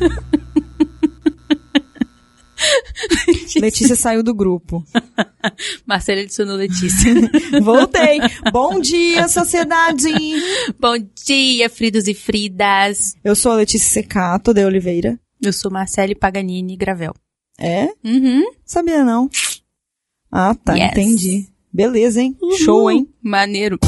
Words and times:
Letícia 3.60 3.94
saiu 3.96 4.22
do 4.22 4.34
grupo. 4.34 4.84
Marcela 5.86 6.20
adicionou 6.22 6.56
Letícia. 6.56 7.12
Voltei. 7.62 8.18
Bom 8.52 8.80
dia, 8.80 9.28
sociedade. 9.28 10.08
Bom 10.78 10.94
dia, 11.24 11.68
Fridos 11.68 12.08
e 12.08 12.14
Fridas. 12.14 13.14
Eu 13.22 13.34
sou 13.36 13.52
a 13.52 13.56
Letícia 13.56 13.90
Secato 13.90 14.54
de 14.54 14.64
Oliveira. 14.64 15.18
Eu 15.42 15.52
sou 15.52 15.70
Marcele 15.70 16.14
Paganini 16.14 16.76
Gravel. 16.76 17.14
É? 17.58 17.88
Uhum. 18.04 18.44
Sabia 18.64 19.04
não. 19.04 19.28
Ah, 20.30 20.54
tá, 20.54 20.74
Yes. 20.74 20.90
entendi. 20.92 21.48
Beleza, 21.72 22.22
hein? 22.22 22.36
Uhul. 22.40 22.56
Show, 22.58 22.90
hein? 22.90 23.08
Maneiro. 23.22 23.78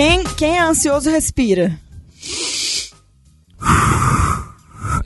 Quem, 0.00 0.24
quem 0.24 0.56
é 0.56 0.62
ansioso 0.62 1.10
respira. 1.10 1.78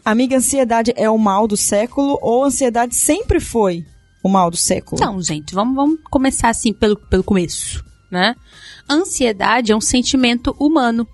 Amiga, 0.04 0.36
ansiedade 0.36 0.92
é 0.94 1.10
o 1.10 1.18
mal 1.18 1.48
do 1.48 1.56
século 1.56 2.16
ou 2.22 2.44
ansiedade 2.44 2.94
sempre 2.94 3.40
foi 3.40 3.84
o 4.22 4.28
mal 4.28 4.52
do 4.52 4.56
século? 4.56 5.02
Então, 5.02 5.20
gente, 5.20 5.52
vamos, 5.52 5.74
vamos 5.74 5.98
começar 6.08 6.48
assim 6.48 6.72
pelo, 6.72 6.94
pelo 6.94 7.24
começo, 7.24 7.84
né? 8.08 8.36
Ansiedade 8.88 9.72
é 9.72 9.76
um 9.76 9.80
sentimento 9.80 10.54
humano, 10.60 11.08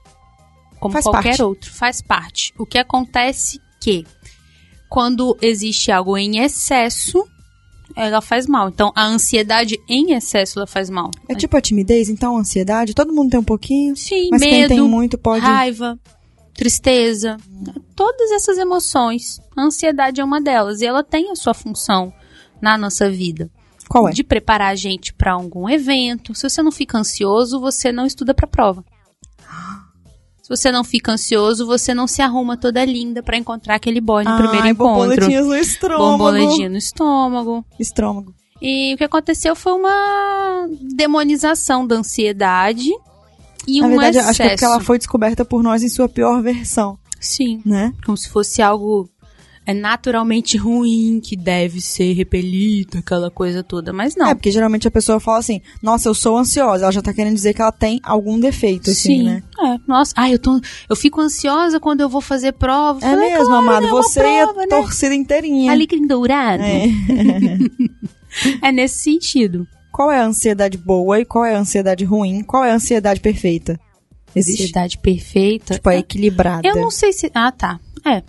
como 0.79 0.93
Faz 0.93 1.05
qualquer 1.07 1.29
parte. 1.31 1.43
outro, 1.43 1.73
faz 1.73 2.03
parte. 2.03 2.53
O 2.59 2.67
que 2.67 2.77
acontece 2.77 3.59
que 3.81 4.05
quando 4.91 5.35
existe 5.41 5.91
algo 5.91 6.19
em 6.19 6.41
excesso, 6.41 7.27
ela 7.97 8.21
faz 8.21 8.47
mal. 8.47 8.69
Então, 8.69 8.93
a 8.95 9.05
ansiedade 9.07 9.81
em 9.89 10.13
excesso 10.13 10.59
ela 10.59 10.67
faz 10.67 10.89
mal. 10.91 11.11
É 11.29 11.35
tipo 11.35 11.57
a 11.57 11.61
timidez, 11.61 12.09
então 12.09 12.37
a 12.37 12.41
ansiedade, 12.41 12.95
todo 12.95 13.13
mundo 13.13 13.31
tem 13.31 13.41
um 13.41 13.45
pouquinho, 13.45 13.97
Sim, 13.97 14.29
mas 14.31 14.43
quem 14.43 14.53
medo, 14.53 14.69
tem 14.69 14.81
muito 14.81 15.19
pode... 15.19 15.45
raiva, 15.45 15.99
tristeza, 16.55 17.37
todas 17.95 18.31
essas 18.33 18.59
emoções. 18.59 19.41
A 19.57 19.63
ansiedade 19.63 20.21
é 20.21 20.25
uma 20.25 20.41
delas 20.41 20.81
e 20.81 20.87
ela 20.87 21.03
tem 21.03 21.31
a 21.31 21.37
sua 21.37 21.55
função 21.55 22.13
na 22.61 22.77
nossa 22.77 23.11
vida. 23.11 23.51
Qual 23.89 24.09
é? 24.09 24.13
De 24.13 24.23
preparar 24.23 24.71
a 24.71 24.77
gente 24.77 25.13
para 25.13 25.33
algum 25.33 25.69
evento. 25.69 26.35
Se 26.35 26.49
você 26.49 26.63
não 26.63 26.71
fica 26.71 26.97
ansioso, 26.97 27.59
você 27.59 27.91
não 27.91 28.07
estuda 28.07 28.33
para 28.33 28.47
prova. 28.47 28.85
Você 30.51 30.73
não 30.73 30.83
fica 30.83 31.13
ansioso, 31.13 31.65
você 31.65 31.95
não 31.95 32.09
se 32.09 32.21
arruma 32.21 32.57
toda 32.57 32.85
linda 32.85 33.23
para 33.23 33.37
encontrar 33.39 33.77
aquele 33.77 34.01
boy 34.01 34.25
no 34.25 34.37
primeiro 34.37 34.67
encontro. 34.67 35.07
borboletinhas 35.09 35.47
no 35.47 35.55
estômago. 35.57 36.19
Borboletinha 36.19 36.69
no 36.69 36.77
estômago. 36.77 37.65
Estômago. 37.79 38.35
E 38.61 38.93
o 38.93 38.97
que 38.99 39.05
aconteceu 39.05 39.55
foi 39.55 39.73
uma 39.75 40.69
demonização 40.95 41.87
da 41.87 41.95
ansiedade 41.95 42.91
e 43.67 43.81
Na 43.81 43.87
um 43.87 43.91
verdade, 43.91 44.19
excesso. 44.19 44.31
acho 44.31 44.37
que 44.41 44.43
é 44.43 44.51
porque 44.51 44.65
ela 44.65 44.81
foi 44.81 44.99
descoberta 44.99 45.45
por 45.45 45.63
nós 45.63 45.83
em 45.85 45.89
sua 45.89 46.09
pior 46.09 46.43
versão, 46.43 46.99
Sim. 47.21 47.63
né? 47.65 47.95
como 48.05 48.17
se 48.17 48.29
fosse 48.29 48.61
algo 48.61 49.09
é 49.67 49.75
naturalmente 49.75 50.57
ruim, 50.57 51.21
que 51.23 51.37
deve 51.37 51.81
ser 51.81 52.13
repelido, 52.15 52.99
aquela 52.99 53.31
coisa 53.31 53.63
toda. 53.63 53.93
Mas 53.93 54.17
não. 54.17 54.29
É, 54.29 54.35
porque 54.35 54.51
geralmente 54.51 54.89
a 54.89 54.91
pessoa 54.91 55.21
fala 55.21 55.39
assim, 55.39 55.61
nossa, 55.83 56.09
eu 56.09 56.15
sou 56.15 56.37
ansiosa. 56.37 56.85
Ela 56.85 56.93
já 56.93 57.03
tá 57.03 57.13
querendo 57.13 57.35
dizer 57.35 57.55
que 57.55 57.63
ela 57.63 57.71
tem 57.71 58.01
algum 58.03 58.41
defeito, 58.41 58.91
assim, 58.91 59.19
Sim. 59.19 59.25
né? 59.25 59.43
É, 59.61 59.77
nossa, 59.87 60.13
ai, 60.17 60.35
eu 60.35 60.39
tô, 60.39 60.61
eu 60.89 60.97
fico 60.97 61.21
ansiosa 61.21 61.79
quando 61.79 62.01
eu 62.01 62.09
vou 62.09 62.21
fazer 62.21 62.53
prova. 62.53 62.99
É 63.05 63.11
Falei, 63.11 63.31
mesmo, 63.31 63.47
claro, 63.47 63.63
amado. 63.63 63.83
né, 63.85 63.91
Você 63.91 64.21
prova, 64.21 64.53
a 64.63 64.67
né? 64.67 64.67
torcida 64.67 65.15
inteirinha. 65.15 65.71
Alecrim 65.73 66.07
dourado. 66.07 66.63
É. 66.63 66.87
É 68.63 68.71
nesse 68.71 68.99
sentido. 69.03 69.67
Qual 69.93 70.11
é 70.11 70.21
a 70.21 70.25
ansiedade 70.25 70.79
boa 70.79 71.19
e 71.19 71.25
qual 71.25 71.45
é 71.45 71.57
a 71.57 71.59
ansiedade 71.59 72.05
ruim? 72.05 72.45
Qual 72.45 72.65
é 72.65 72.71
a 72.71 72.75
ansiedade 72.77 73.21
perfeita? 73.21 73.79
Existe? 74.35 74.63
Ansiedade 74.63 74.99
perfeita. 74.99 75.75
Tipo, 75.75 75.89
a 75.89 75.97
equilibrada. 75.97 76.67
Eu 76.67 76.77
não 76.77 76.93
sei 76.93 77.13
se. 77.13 77.31
Ah, 77.35 77.51
tá. 77.51 77.81
É. 78.07 78.23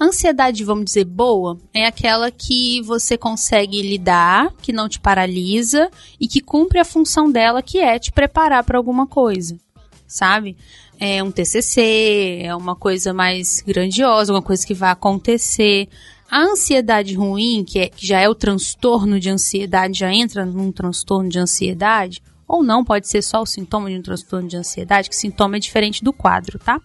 Ansiedade, 0.00 0.62
vamos 0.62 0.84
dizer, 0.84 1.04
boa, 1.04 1.58
é 1.74 1.84
aquela 1.84 2.30
que 2.30 2.80
você 2.82 3.18
consegue 3.18 3.82
lidar, 3.82 4.54
que 4.62 4.72
não 4.72 4.88
te 4.88 5.00
paralisa 5.00 5.90
e 6.20 6.28
que 6.28 6.40
cumpre 6.40 6.78
a 6.78 6.84
função 6.84 7.30
dela, 7.30 7.60
que 7.60 7.78
é 7.78 7.98
te 7.98 8.12
preparar 8.12 8.62
para 8.62 8.78
alguma 8.78 9.08
coisa. 9.08 9.58
Sabe? 10.06 10.56
É 11.00 11.20
um 11.22 11.32
TCC, 11.32 12.42
é 12.44 12.54
uma 12.54 12.76
coisa 12.76 13.12
mais 13.12 13.60
grandiosa, 13.60 14.32
uma 14.32 14.42
coisa 14.42 14.64
que 14.64 14.72
vai 14.72 14.90
acontecer. 14.90 15.88
A 16.30 16.42
ansiedade 16.42 17.14
ruim, 17.14 17.64
que, 17.64 17.80
é, 17.80 17.88
que 17.88 18.06
já 18.06 18.20
é 18.20 18.28
o 18.28 18.36
transtorno 18.36 19.18
de 19.18 19.28
ansiedade, 19.28 19.98
já 19.98 20.12
entra 20.12 20.46
num 20.46 20.70
transtorno 20.70 21.28
de 21.28 21.40
ansiedade, 21.40 22.22
ou 22.46 22.62
não, 22.62 22.84
pode 22.84 23.08
ser 23.08 23.20
só 23.20 23.42
o 23.42 23.46
sintoma 23.46 23.90
de 23.90 23.98
um 23.98 24.02
transtorno 24.02 24.48
de 24.48 24.56
ansiedade, 24.56 25.08
que 25.08 25.16
sintoma 25.16 25.56
é 25.56 25.60
diferente 25.60 26.04
do 26.04 26.12
quadro, 26.12 26.58
tá? 26.58 26.80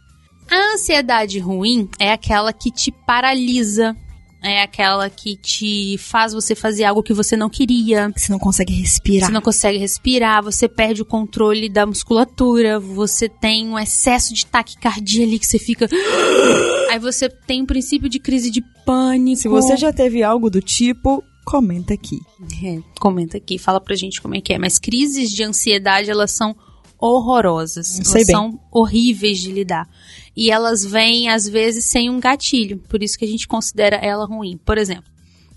A 0.50 0.74
ansiedade 0.74 1.40
ruim 1.40 1.90
é 2.00 2.12
aquela 2.12 2.52
que 2.54 2.72
te 2.72 2.92
paralisa, 2.92 3.96
é 4.42 4.62
aquela 4.62 5.10
que 5.10 5.38
te 5.38 5.98
faz 5.98 6.34
você 6.34 6.54
fazer 6.54 6.84
algo 6.84 7.02
que 7.02 7.14
você 7.14 7.38
não 7.38 7.50
queria, 7.50 8.12
Você 8.16 8.32
não 8.32 8.40
consegue 8.40 8.74
respirar. 8.74 9.28
você 9.28 9.34
não 9.34 9.42
consegue 9.42 9.78
respirar, 9.78 10.44
você 10.44 10.68
perde 10.68 11.02
o 11.02 11.06
controle 11.06 11.70
da 11.70 11.86
musculatura, 11.86 12.80
você 12.80 13.30
tem 13.30 13.68
um 13.70 13.80
excesso 13.80 14.34
de 14.34 14.46
taquicardia 14.46 15.24
ali 15.26 15.40
que 15.40 15.48
você 15.48 15.58
fica. 15.58 15.88
Aí 16.92 17.00
você 17.00 17.30
tem 17.30 17.64
um 17.64 17.66
princípio 17.66 18.10
de 18.10 18.20
crise 18.20 18.52
de 18.52 18.62
pânico. 18.86 19.42
Se 19.42 19.48
você 19.48 19.78
já 19.78 19.92
teve 19.94 20.22
algo 20.22 20.50
do 20.50 20.62
tipo, 20.62 21.24
comenta 21.46 21.94
aqui. 21.94 22.20
É, 22.64 22.80
comenta 23.00 23.38
aqui, 23.38 23.58
fala 23.58 23.80
pra 23.80 23.96
gente 23.96 24.22
como 24.22 24.36
é 24.36 24.42
que 24.42 24.54
é. 24.54 24.60
Mas 24.60 24.78
crises 24.78 25.32
de 25.32 25.44
ansiedade, 25.44 26.12
elas 26.12 26.32
são 26.32 26.56
horrorosas. 27.04 27.88
Sei 27.88 28.02
elas 28.02 28.28
bem. 28.28 28.36
são 28.36 28.60
horríveis 28.72 29.40
de 29.40 29.52
lidar. 29.52 29.90
E 30.36 30.50
elas 30.50 30.86
vêm, 30.86 31.30
às 31.30 31.48
vezes, 31.48 31.86
sem 31.86 32.10
um 32.10 32.20
gatilho. 32.20 32.80
Por 32.88 33.04
isso 33.04 33.18
que 33.18 33.26
a 33.26 33.28
gente 33.28 33.48
considera 33.48 33.98
ela 33.98 34.26
ruim. 34.26 34.58
Por 34.58 34.78
exemplo, 34.78 35.12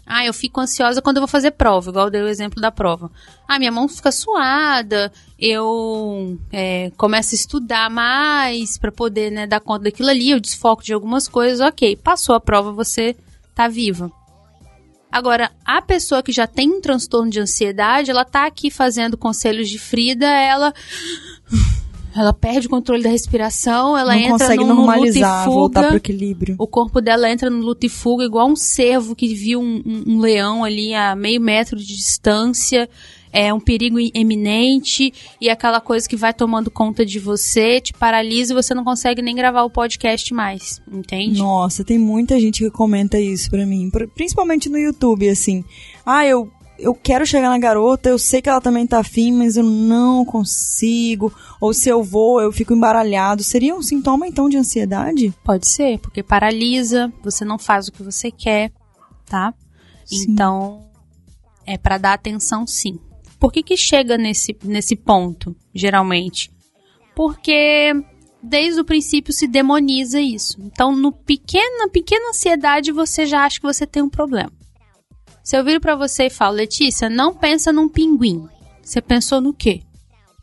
ah, 0.05 0.25
eu 0.25 0.35
fico 0.35 0.61
ansiosa 0.61 1.01
quando 1.01 1.17
eu 1.17 1.21
vou 1.21 1.29
fazer 1.29 1.53
prova, 1.53 1.91
igual 1.91 2.07
eu 2.07 2.11
dei 2.11 2.23
o 2.23 2.29
exemplo 2.29 2.61
da 2.61 2.71
prova. 2.71 3.11
Ah, 3.47 3.59
minha 3.59 3.73
mão 3.73 3.89
fica 3.89 4.13
suada, 4.13 5.13
eu 5.39 6.39
é, 6.53 6.93
começo 6.97 7.35
a 7.35 7.37
estudar 7.37 7.91
mais 7.91 8.79
pra 8.79 8.93
poder 8.93 9.31
né, 9.31 9.47
dar 9.47 9.61
conta 9.61 9.85
daquilo 9.85 10.09
ali, 10.09 10.31
eu 10.31 10.41
desfoco 10.41 10.85
de 10.85 10.93
algumas 10.93 11.27
coisas, 11.27 11.61
ok. 11.61 11.97
Passou 11.97 12.35
a 12.35 12.41
prova, 12.41 12.71
você 12.71 13.17
tá 13.55 13.67
viva. 13.67 14.11
Agora, 15.17 15.51
a 15.65 15.81
pessoa 15.81 16.23
que 16.23 16.31
já 16.31 16.47
tem 16.47 16.69
um 16.71 16.81
transtorno 16.81 17.31
de 17.31 17.41
ansiedade, 17.41 18.11
ela 18.11 18.23
tá 18.23 18.45
aqui 18.45 18.71
fazendo 18.71 19.17
conselhos 19.17 19.67
de 19.71 19.79
Frida, 19.79 20.27
ela 20.27 20.75
ela 22.15 22.33
perde 22.33 22.67
o 22.67 22.71
controle 22.71 23.03
da 23.03 23.11
respiração, 23.11 23.97
ela 23.97 24.13
não 24.15 24.21
entra 24.21 24.33
consegue 24.33 24.65
num, 24.65 24.69
num 24.69 24.75
luta 24.81 24.87
normalizar, 24.93 25.43
e 25.43 25.51
voltar 25.51 25.81
fuga. 25.81 25.89
pro 25.89 25.97
equilíbrio. 25.99 26.57
O 26.59 26.67
corpo 26.67 27.01
dela 27.01 27.31
entra 27.31 27.51
no 27.51 27.59
luta 27.61 27.85
e 27.85 27.89
fuga, 27.91 28.25
igual 28.25 28.49
um 28.49 28.57
cervo 28.57 29.15
que 29.15 29.35
viu 29.35 29.61
um, 29.61 29.83
um- 29.85 30.05
um 30.15 30.21
leão 30.21 30.65
ali 30.65 30.95
a 30.95 31.15
meio 31.15 31.41
metro 31.41 31.77
de 31.79 31.87
distância. 31.87 32.89
É 33.39 33.53
um 33.53 33.61
perigo 33.61 33.99
eminente 34.15 35.13
e 35.41 35.51
aquela 35.51 35.81
coisa 35.81 36.09
que 36.09 36.17
vai 36.17 36.33
tomando 36.33 36.71
conta 36.71 37.05
de 37.05 37.19
você, 37.19 37.81
te 37.81 37.93
paralisa 37.93 38.53
e 38.53 38.55
você 38.55 38.75
não 38.75 38.83
consegue 38.85 39.21
nem 39.21 39.35
gravar 39.35 39.63
o 39.63 39.71
podcast 39.71 40.33
mais, 40.33 40.81
entende? 40.91 41.39
Nossa, 41.39 41.85
tem 41.85 41.99
muita 41.99 42.41
gente 42.41 42.65
que 42.65 42.71
comenta 42.71 43.21
isso 43.21 43.51
pra 43.51 43.67
mim, 43.67 43.91
pr- 43.91 44.07
principalmente 44.15 44.69
no 44.69 44.79
YouTube, 44.79 45.29
assim. 45.29 45.65
Ah, 46.05 46.25
eu, 46.27 46.51
eu 46.79 46.95
quero 46.95 47.27
chegar 47.27 47.51
na 47.51 47.59
garota, 47.59 48.09
eu 48.09 48.19
sei 48.19 48.41
que 48.41 48.49
ela 48.49 48.61
também 48.61 48.87
tá 48.87 48.99
afim, 49.01 49.33
mas 49.33 49.57
eu 49.57 49.65
não 49.65 50.25
consigo. 50.25 51.33
Ou 51.61 51.75
se 51.75 51.89
eu 51.89 52.03
vou, 52.03 52.41
eu 52.41 52.53
fico 52.53 52.73
embaralhado. 52.75 53.43
Seria 53.43 53.75
um 53.75 53.83
sintoma, 53.83 54.27
então, 54.27 54.49
de 54.49 54.57
ansiedade? 54.57 55.35
Pode 55.45 55.69
ser, 55.69 55.99
porque 55.99 56.23
paralisa, 56.23 57.13
você 57.23 57.45
não 57.45 57.59
faz 57.59 57.89
o 57.89 57.93
que 57.93 58.03
você 58.03 58.31
quer, 58.31 58.73
tá? 59.27 59.53
Sim. 60.05 60.27
Então, 60.31 60.87
é 61.67 61.77
pra 61.77 61.99
dar 61.99 62.13
atenção 62.15 62.67
sim. 62.67 62.99
Por 63.39 63.53
que 63.53 63.63
que 63.63 63.77
chega 63.77 64.17
nesse, 64.17 64.57
nesse 64.65 64.97
ponto, 64.97 65.55
geralmente? 65.75 66.51
Porque 67.15 67.93
desde 68.43 68.81
o 68.81 68.85
princípio 68.85 69.33
se 69.33 69.47
demoniza 69.47 70.21
isso. 70.21 70.61
Então, 70.61 70.95
no 70.95 71.13
pequena, 71.13 71.89
pequena 71.89 72.31
ansiedade, 72.31 72.93
você 72.93 73.27
já 73.27 73.45
acha 73.45 73.59
que 73.59 73.67
você 73.67 73.87
tem 73.87 74.03
um 74.03 74.09
problema. 74.09 74.53
Se 75.43 75.57
eu 75.57 75.65
viro 75.65 75.81
pra 75.81 75.95
você 75.95 76.27
e 76.27 76.31
falo, 76.31 76.57
Letícia, 76.57 77.09
não 77.09 77.35
pensa 77.35 77.73
num 77.73 77.89
pinguim. 77.89 78.49
Você 78.83 79.01
pensou 79.01 79.41
no 79.41 79.53
quê? 79.53 79.83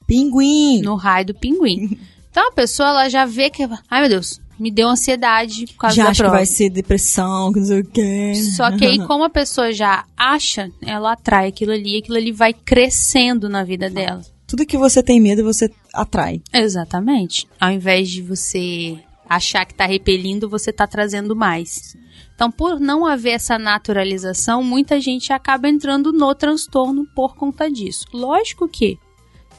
Pinguim! 0.07 0.81
No 0.81 0.95
raio 0.95 1.27
do 1.27 1.33
pinguim. 1.33 1.97
Então 2.33 2.47
a 2.47 2.51
pessoa 2.51 2.89
ela 2.89 3.09
já 3.09 3.27
vê 3.27 3.51
que, 3.51 3.61
ai 3.87 4.01
meu 4.01 4.09
Deus, 4.09 4.41
me 4.59 4.71
deu 4.71 4.87
ansiedade 4.89 5.65
por 5.67 5.77
causa 5.77 5.95
Já 5.95 6.03
da 6.03 6.09
acho 6.09 6.17
que 6.17 6.23
prova. 6.23 6.35
vai 6.37 6.45
ser 6.45 6.69
depressão, 6.69 7.51
que 7.51 7.59
não 7.59 7.65
sei 7.65 7.79
o 7.81 7.85
quê. 7.85 8.33
Só 8.55 8.71
que 8.77 8.85
aí, 8.85 8.99
como 9.07 9.23
a 9.23 9.29
pessoa 9.29 9.71
já 9.71 10.05
acha, 10.15 10.69
ela 10.81 11.13
atrai 11.13 11.47
aquilo 11.47 11.71
ali, 11.71 11.97
aquilo 11.97 12.17
ali 12.17 12.31
vai 12.31 12.53
crescendo 12.53 13.49
na 13.49 13.63
vida 13.63 13.89
dela. 13.89 14.21
Tudo 14.47 14.65
que 14.65 14.77
você 14.77 15.01
tem 15.01 15.19
medo, 15.19 15.43
você 15.43 15.71
atrai. 15.93 16.41
Exatamente. 16.53 17.47
Ao 17.59 17.71
invés 17.71 18.09
de 18.09 18.21
você 18.21 18.99
achar 19.27 19.65
que 19.65 19.73
tá 19.73 19.85
repelindo, 19.85 20.49
você 20.49 20.71
tá 20.71 20.85
trazendo 20.85 21.35
mais. 21.35 21.95
Então, 22.35 22.51
por 22.51 22.79
não 22.79 23.05
haver 23.05 23.31
essa 23.31 23.57
naturalização, 23.57 24.63
muita 24.63 24.99
gente 24.99 25.31
acaba 25.31 25.67
entrando 25.67 26.11
no 26.11 26.33
transtorno 26.35 27.05
por 27.15 27.35
conta 27.35 27.69
disso. 27.69 28.05
Lógico 28.13 28.67
que 28.67 28.97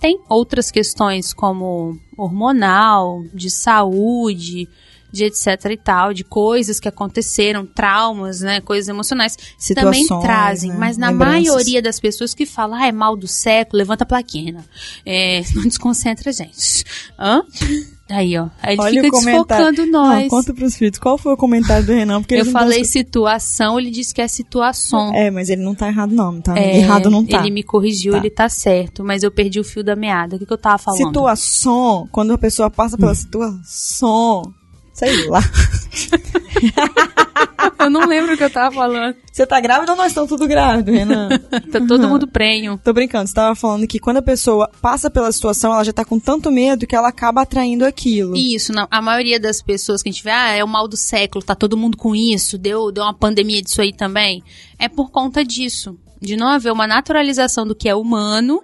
Tem 0.05 0.21
outras 0.29 0.71
questões 0.71 1.33
como 1.33 1.99
hormonal, 2.15 3.25
de 3.33 3.49
saúde, 3.49 4.69
de 5.11 5.25
etc 5.25 5.47
e 5.71 5.79
tal, 5.79 6.13
de 6.13 6.23
coisas 6.23 6.79
que 6.79 6.87
aconteceram, 6.87 7.65
traumas, 7.65 8.41
né, 8.41 8.61
coisas 8.61 8.87
emocionais, 8.87 9.35
Situações, 9.57 10.07
também 10.07 10.23
trazem. 10.23 10.73
né, 10.73 10.77
Mas 10.79 10.99
na 10.99 11.09
lembranças. 11.09 11.47
maioria 11.47 11.81
das 11.81 11.99
pessoas 11.99 12.35
que 12.35 12.45
falam, 12.45 12.77
ah, 12.79 12.87
é 12.87 12.93
mal 12.93 13.17
do 13.17 13.27
século, 13.27 13.79
levanta 13.79 14.05
a 14.05 14.07
plaquinha. 14.07 14.63
É, 15.07 15.41
não 15.57 15.63
desconcentra 15.63 16.29
a 16.29 16.33
gente. 16.35 16.85
Hã? 17.19 17.43
Aí, 18.11 18.37
ó. 18.39 18.49
Aí 18.63 18.75
ele 18.75 18.83
Olha 18.83 19.03
fica 19.03 19.17
o 19.17 19.21
desfocando 19.25 19.87
nós. 19.87 20.23
Não, 20.25 20.29
conta 20.29 20.53
pros 20.53 20.77
filhos. 20.77 20.99
Qual 20.99 21.17
foi 21.17 21.33
o 21.33 21.37
comentário 21.39 21.87
do 21.87 21.93
Renan? 21.93 22.21
Porque 22.21 22.35
Eu 22.35 22.41
eles 22.41 22.53
não 22.53 22.61
falei 22.61 22.85
situação, 22.85 23.81
ele 23.81 23.91
disse 23.91 24.13
que 24.15 24.21
é 24.21 24.29
situação. 24.29 25.15
É, 25.15 25.31
mas 25.31 25.49
ele 25.49 25.63
não 25.63 25.75
tá 25.75 25.89
errado 25.89 26.15
não, 26.15 26.39
tá? 26.39 26.55
É, 26.59 26.77
errado 26.79 27.09
não 27.09 27.25
tá. 27.25 27.39
Ele 27.39 27.51
me 27.51 27.63
corrigiu, 27.63 28.13
Tá. 28.13 28.19
ele 28.19 28.29
tá 28.29 28.47
certo, 28.49 29.03
mas 29.03 29.23
eu 29.23 29.31
perdi 29.31 29.59
o 29.59 29.65
fio 29.65 29.83
da 29.83 29.97
meada. 29.97 30.37
O 30.37 30.39
que, 30.39 30.45
que 30.45 30.53
eu 30.53 30.59
tava 30.59 30.77
falando? 30.77 30.99
Situação, 31.07 32.07
quando 32.13 32.33
a 32.35 32.39
pessoa 32.39 32.69
passa 32.69 32.95
Hum. 32.97 32.99
pela 33.01 33.15
situação, 33.15 34.53
sei 34.93 35.27
lá. 35.29 35.41
Eu 37.85 37.91
não 37.91 38.07
lembro 38.07 38.35
o 38.35 38.37
que 38.37 38.45
eu 38.45 38.51
tava 38.51 38.75
falando. 38.75 39.17
Você 39.31 39.47
tá 39.47 39.61
grávida 39.61 39.93
ou 39.93 39.99
nós 39.99 40.09
estamos 40.09 40.29
tudo 40.29 40.47
grávidos, 40.47 40.95
Renan? 40.95 41.29
Tá 41.71 41.81
todo 41.87 42.09
mundo 42.09 42.27
prenho. 42.27 42.79
Tô 42.83 42.93
brincando, 42.93 43.29
você 43.29 43.35
tava 43.35 43.55
falando 43.55 43.87
que 43.87 43.99
quando 43.99 44.19
a 44.19 44.23
pessoa 44.23 44.71
passa 44.81 45.11
pela 45.11 45.31
situação, 45.33 45.73
ela 45.73 45.85
já 45.85 45.93
tá 45.93 46.05
com 46.05 46.21
tanto 46.21 46.51
medo 46.51 46.87
que 46.87 46.95
ela 46.95 47.09
acaba 47.09 47.43
atraindo 47.43 47.85
aquilo. 47.85 48.37
Isso, 48.37 48.73
não. 48.73 48.87
A 48.91 49.03
maioria 49.03 49.41
das 49.41 49.61
pessoas 49.61 50.03
que 50.03 50.09
a 50.09 50.13
gente 50.13 50.23
vê, 50.23 50.31
ah, 50.31 50.51
é 50.51 50.63
o 50.63 50.69
mal 50.69 50.87
do 50.87 50.97
século, 50.97 51.45
tá 51.45 51.55
todo 51.55 51.77
mundo 51.77 51.97
com 51.97 52.15
isso, 52.15 52.57
deu, 52.57 52.93
deu 52.93 53.03
uma 53.03 53.15
pandemia 53.15 53.63
disso 53.63 53.81
aí 53.81 53.93
também. 53.93 54.43
É 54.79 54.89
por 54.89 55.11
conta 55.11 55.45
disso. 55.45 55.99
De 56.21 56.37
não 56.37 56.49
haver 56.49 56.73
uma 56.73 56.87
naturalização 56.87 57.67
do 57.67 57.75
que 57.75 57.89
é 57.89 57.95
humano 57.95 58.63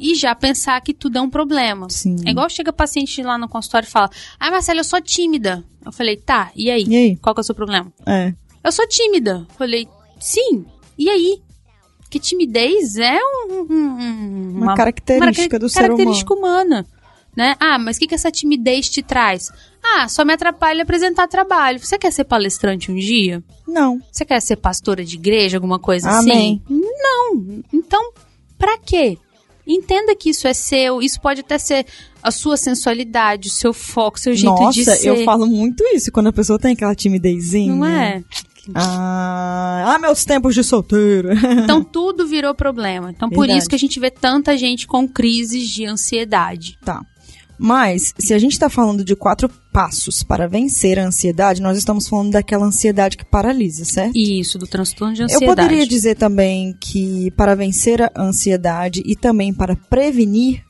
e 0.00 0.14
já 0.14 0.34
pensar 0.34 0.80
que 0.80 0.94
tudo 0.94 1.18
é 1.18 1.20
um 1.20 1.30
problema. 1.30 1.88
Sim. 1.90 2.16
É 2.26 2.30
igual 2.30 2.48
chega 2.48 2.72
paciente 2.72 3.22
lá 3.22 3.36
no 3.36 3.48
consultório 3.48 3.86
e 3.86 3.90
fala: 3.90 4.10
Ai, 4.38 4.50
Marcela, 4.50 4.80
eu 4.80 4.84
sou 4.84 5.00
tímida. 5.00 5.62
Eu 5.84 5.92
falei, 5.92 6.16
tá, 6.16 6.50
e 6.54 6.70
aí? 6.70 6.84
E 6.86 6.96
aí? 6.96 7.16
Qual 7.16 7.34
que 7.34 7.40
é 7.40 7.42
o 7.42 7.44
seu 7.44 7.54
problema? 7.54 7.92
É. 8.06 8.34
Eu 8.62 8.72
sou 8.72 8.86
tímida. 8.86 9.46
Falei, 9.56 9.88
sim, 10.18 10.64
e 10.98 11.08
aí? 11.08 11.40
Que 12.10 12.18
timidez 12.18 12.96
é 12.96 13.18
um, 13.22 13.66
um- 13.70 13.74
um- 13.74 14.58
Uma 14.62 14.74
característica 14.74 15.58
do 15.58 15.68
ser 15.68 15.82
característica 15.82 16.34
humana. 16.34 16.84
Né? 17.36 17.54
Ah, 17.60 17.78
mas 17.78 17.96
o 17.96 18.00
que, 18.00 18.08
que 18.08 18.14
essa 18.16 18.30
timidez 18.30 18.90
te 18.90 19.02
traz? 19.02 19.52
Ah, 19.80 20.08
só 20.08 20.24
me 20.24 20.32
atrapalha 20.32 20.82
apresentar 20.82 21.28
trabalho. 21.28 21.78
Você 21.78 21.96
quer 21.96 22.10
ser 22.12 22.24
palestrante 22.24 22.90
um 22.90 22.96
dia? 22.96 23.40
Não. 23.66 24.00
Você 24.10 24.24
quer 24.24 24.40
ser 24.42 24.56
pastora 24.56 25.04
de 25.04 25.14
igreja, 25.14 25.56
alguma 25.56 25.78
coisa 25.78 26.10
Amém. 26.10 26.60
assim? 26.66 26.82
Não. 27.02 27.62
Então, 27.72 28.12
pra 28.58 28.76
quê? 28.78 29.16
Entenda 29.64 30.16
que 30.16 30.30
isso 30.30 30.48
é 30.48 30.52
seu, 30.52 31.00
isso 31.00 31.20
pode 31.20 31.42
até 31.42 31.56
ser 31.56 31.86
a 32.20 32.32
sua 32.32 32.56
sensualidade, 32.56 33.48
o 33.48 33.52
seu 33.52 33.72
foco, 33.72 34.16
o 34.16 34.20
seu 34.20 34.34
jeito 34.34 34.56
de 34.72 34.80
Nossa, 34.84 34.96
ser. 34.96 35.08
eu 35.08 35.24
falo 35.24 35.46
muito 35.46 35.84
isso 35.94 36.10
quando 36.10 36.26
a 36.26 36.32
pessoa 36.32 36.58
tem 36.58 36.72
aquela 36.72 36.94
timidezinha. 36.96 37.72
Não 37.72 37.84
é? 37.86 38.24
Ah, 38.74 39.94
ah, 39.94 39.98
meus 39.98 40.24
tempos 40.24 40.54
de 40.54 40.62
solteiro. 40.64 41.28
Então 41.64 41.82
tudo 41.84 42.26
virou 42.26 42.54
problema. 42.54 43.10
Então 43.10 43.28
por 43.28 43.40
Verdade. 43.40 43.58
isso 43.58 43.68
que 43.68 43.74
a 43.74 43.78
gente 43.78 43.98
vê 44.00 44.10
tanta 44.10 44.56
gente 44.56 44.86
com 44.86 45.08
crises 45.08 45.68
de 45.68 45.84
ansiedade. 45.86 46.78
tá. 46.84 47.00
Mas, 47.62 48.14
se 48.18 48.32
a 48.32 48.38
gente 48.38 48.58
tá 48.58 48.70
falando 48.70 49.04
de 49.04 49.14
quatro 49.14 49.46
passos 49.70 50.22
para 50.22 50.48
vencer 50.48 50.98
a 50.98 51.04
ansiedade, 51.06 51.60
nós 51.60 51.76
estamos 51.76 52.08
falando 52.08 52.30
daquela 52.30 52.64
ansiedade 52.64 53.18
que 53.18 53.24
paralisa, 53.24 53.84
certo? 53.84 54.16
Isso, 54.16 54.58
do 54.58 54.66
transtorno 54.66 55.12
de 55.14 55.20
Eu 55.20 55.24
ansiedade. 55.26 55.60
poderia 55.60 55.86
dizer 55.86 56.14
também 56.14 56.74
que 56.80 57.30
para 57.32 57.54
vencer 57.54 58.00
a 58.00 58.10
ansiedade 58.16 59.02
e 59.04 59.14
também 59.14 59.52
para 59.52 59.76
prevenir 59.76 60.62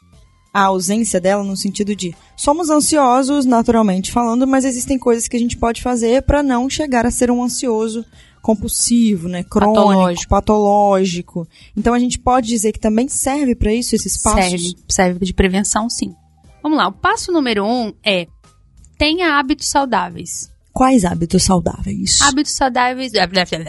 a 0.53 0.65
ausência 0.65 1.21
dela, 1.21 1.45
no 1.45 1.57
sentido 1.57 1.95
de 1.95 2.15
somos 2.37 2.71
ansiosos 2.71 3.45
naturalmente 3.47 4.11
falando, 4.11 4.47
mas 4.47 4.65
existem 4.65 4.99
coisas 4.99 5.29
que 5.29 5.37
a 5.37 5.41
gente 5.41 5.57
pode 5.57 5.81
fazer 5.83 6.23
para 6.23 6.43
não 6.43 6.69
chegar 6.69 7.07
a 7.07 7.11
ser 7.11 7.31
um 7.31 7.43
ansioso 7.43 8.05
compulsivo, 8.43 9.29
né, 9.29 9.43
crônico, 9.45 9.75
Patológico. 9.85 10.29
patológico. 10.31 11.49
Então 11.77 11.95
a 11.95 11.99
gente 11.99 12.19
pode 12.19 12.49
dizer 12.49 12.73
que 12.73 12.81
também 12.81 13.07
serve 13.09 13.55
para 13.55 13.73
isso 13.73 13.95
esses 13.95 14.21
passos. 14.21 14.41
serve, 14.51 14.77
serve 14.89 15.25
de 15.27 15.35
prevenção, 15.35 15.89
sim. 15.91 16.15
Vamos 16.63 16.79
lá, 16.79 16.89
o 16.89 16.93
passo 16.93 17.31
número 17.33 17.65
um 17.65 17.93
é 18.05 18.27
tenha 18.99 19.39
hábitos 19.39 19.69
saudáveis. 19.69 20.51
Quais 20.73 21.05
hábitos 21.05 21.43
saudáveis? 21.43 22.21
Hábitos 22.23 22.53
saudáveis. 22.53 23.13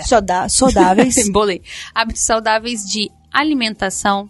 Soda- 0.07 0.48
saudáveis. 0.50 1.18
Embolei. 1.27 1.62
Hábitos 1.95 2.22
saudáveis 2.24 2.84
de 2.86 3.10
alimentação, 3.31 4.30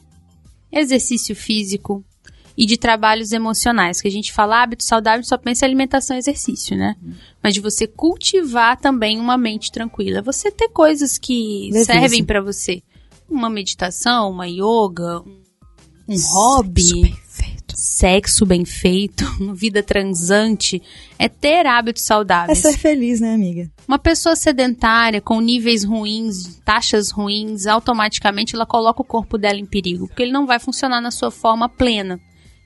exercício 0.71 1.35
físico 1.35 2.03
e 2.57 2.65
de 2.65 2.77
trabalhos 2.77 3.31
emocionais. 3.31 4.01
Que 4.01 4.07
a 4.07 4.11
gente 4.11 4.31
fala 4.31 4.61
hábitos 4.63 4.87
saudáveis 4.87 5.27
só 5.27 5.37
pensa 5.37 5.65
em 5.65 5.69
alimentação 5.69 6.15
e 6.15 6.19
exercício, 6.19 6.75
né? 6.77 6.95
Mas 7.41 7.53
de 7.53 7.59
você 7.61 7.87
cultivar 7.87 8.77
também 8.79 9.19
uma 9.19 9.37
mente 9.37 9.71
tranquila. 9.71 10.21
Você 10.21 10.51
ter 10.51 10.69
coisas 10.69 11.17
que 11.17 11.69
Leveza. 11.71 11.85
servem 11.93 12.23
pra 12.23 12.41
você. 12.41 12.81
Uma 13.29 13.49
meditação, 13.49 14.29
uma 14.29 14.47
yoga, 14.47 15.21
um, 15.25 15.41
um 16.09 16.15
hobby 16.33 17.01
Perfeito. 17.01 17.73
sexo 17.77 18.45
bem 18.45 18.65
feito, 18.65 19.23
vida 19.55 19.81
transante, 19.81 20.81
é 21.17 21.29
ter 21.29 21.65
hábitos 21.65 22.03
É 22.03 22.05
saudáveis. 22.07 22.57
ser 22.59 22.77
feliz, 22.77 23.21
né, 23.21 23.33
amiga? 23.33 23.71
Uma 23.87 23.97
pessoa 23.97 24.35
sedentária, 24.35 25.21
com 25.21 25.39
níveis 25.39 25.85
ruins, 25.85 26.57
taxas 26.65 27.09
ruins, 27.09 27.65
automaticamente 27.67 28.53
ela 28.55 28.65
coloca 28.65 29.01
o 29.01 29.05
corpo 29.05 29.37
dela 29.37 29.57
em 29.59 29.65
perigo, 29.65 30.07
porque 30.07 30.23
ele 30.23 30.31
não 30.33 30.45
vai 30.45 30.59
funcionar 30.59 30.99
na 30.99 31.11
sua 31.11 31.31
forma 31.31 31.69
plena. 31.69 32.19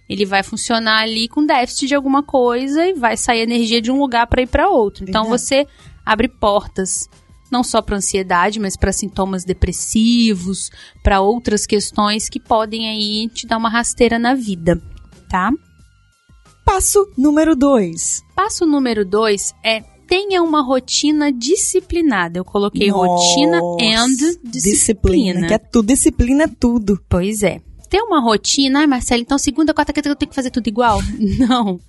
Ele 0.07 0.25
vai 0.25 0.43
funcionar 0.43 1.01
ali 1.01 1.27
com 1.27 1.45
déficit 1.45 1.87
de 1.87 1.95
alguma 1.95 2.21
coisa 2.21 2.85
e 2.87 2.93
vai 2.93 3.17
sair 3.17 3.41
energia 3.41 3.81
de 3.81 3.91
um 3.91 3.99
lugar 3.99 4.27
para 4.27 4.41
ir 4.41 4.47
para 4.47 4.69
outro. 4.69 5.03
Então 5.07 5.23
Verdade. 5.23 5.41
você 5.41 5.67
abre 6.05 6.27
portas 6.27 7.09
não 7.51 7.63
só 7.63 7.81
para 7.81 7.97
ansiedade, 7.97 8.59
mas 8.59 8.75
para 8.75 8.91
sintomas 8.91 9.43
depressivos, 9.43 10.69
para 11.03 11.21
outras 11.21 11.65
questões 11.65 12.27
que 12.27 12.39
podem 12.39 12.89
aí 12.89 13.29
te 13.29 13.47
dar 13.47 13.57
uma 13.57 13.69
rasteira 13.69 14.19
na 14.19 14.33
vida, 14.33 14.81
tá? 15.29 15.51
Passo 16.65 17.07
número 17.17 17.55
dois. 17.55 18.23
Passo 18.35 18.65
número 18.65 19.05
dois 19.05 19.53
é 19.63 19.83
tenha 20.07 20.41
uma 20.41 20.61
rotina 20.61 21.31
disciplinada. 21.31 22.39
Eu 22.39 22.45
coloquei 22.45 22.89
rotina 22.89 23.59
and 23.81 24.39
disciplina. 24.43 25.47
Que 25.47 25.53
é 25.53 25.57
tudo, 25.57 25.87
disciplina 25.87 26.43
é 26.43 26.47
tudo. 26.47 26.99
Pois 27.07 27.43
é. 27.43 27.61
Ter 27.89 28.01
uma 28.01 28.19
rotina, 28.19 28.79
ai 28.79 28.87
Marcelo, 28.87 29.21
então 29.21 29.37
segunda, 29.37 29.73
quarta, 29.73 29.93
quinta 29.93 30.09
eu 30.09 30.15
tenho 30.15 30.29
que 30.29 30.35
fazer 30.35 30.49
tudo 30.49 30.67
igual? 30.67 30.99
Não. 31.39 31.79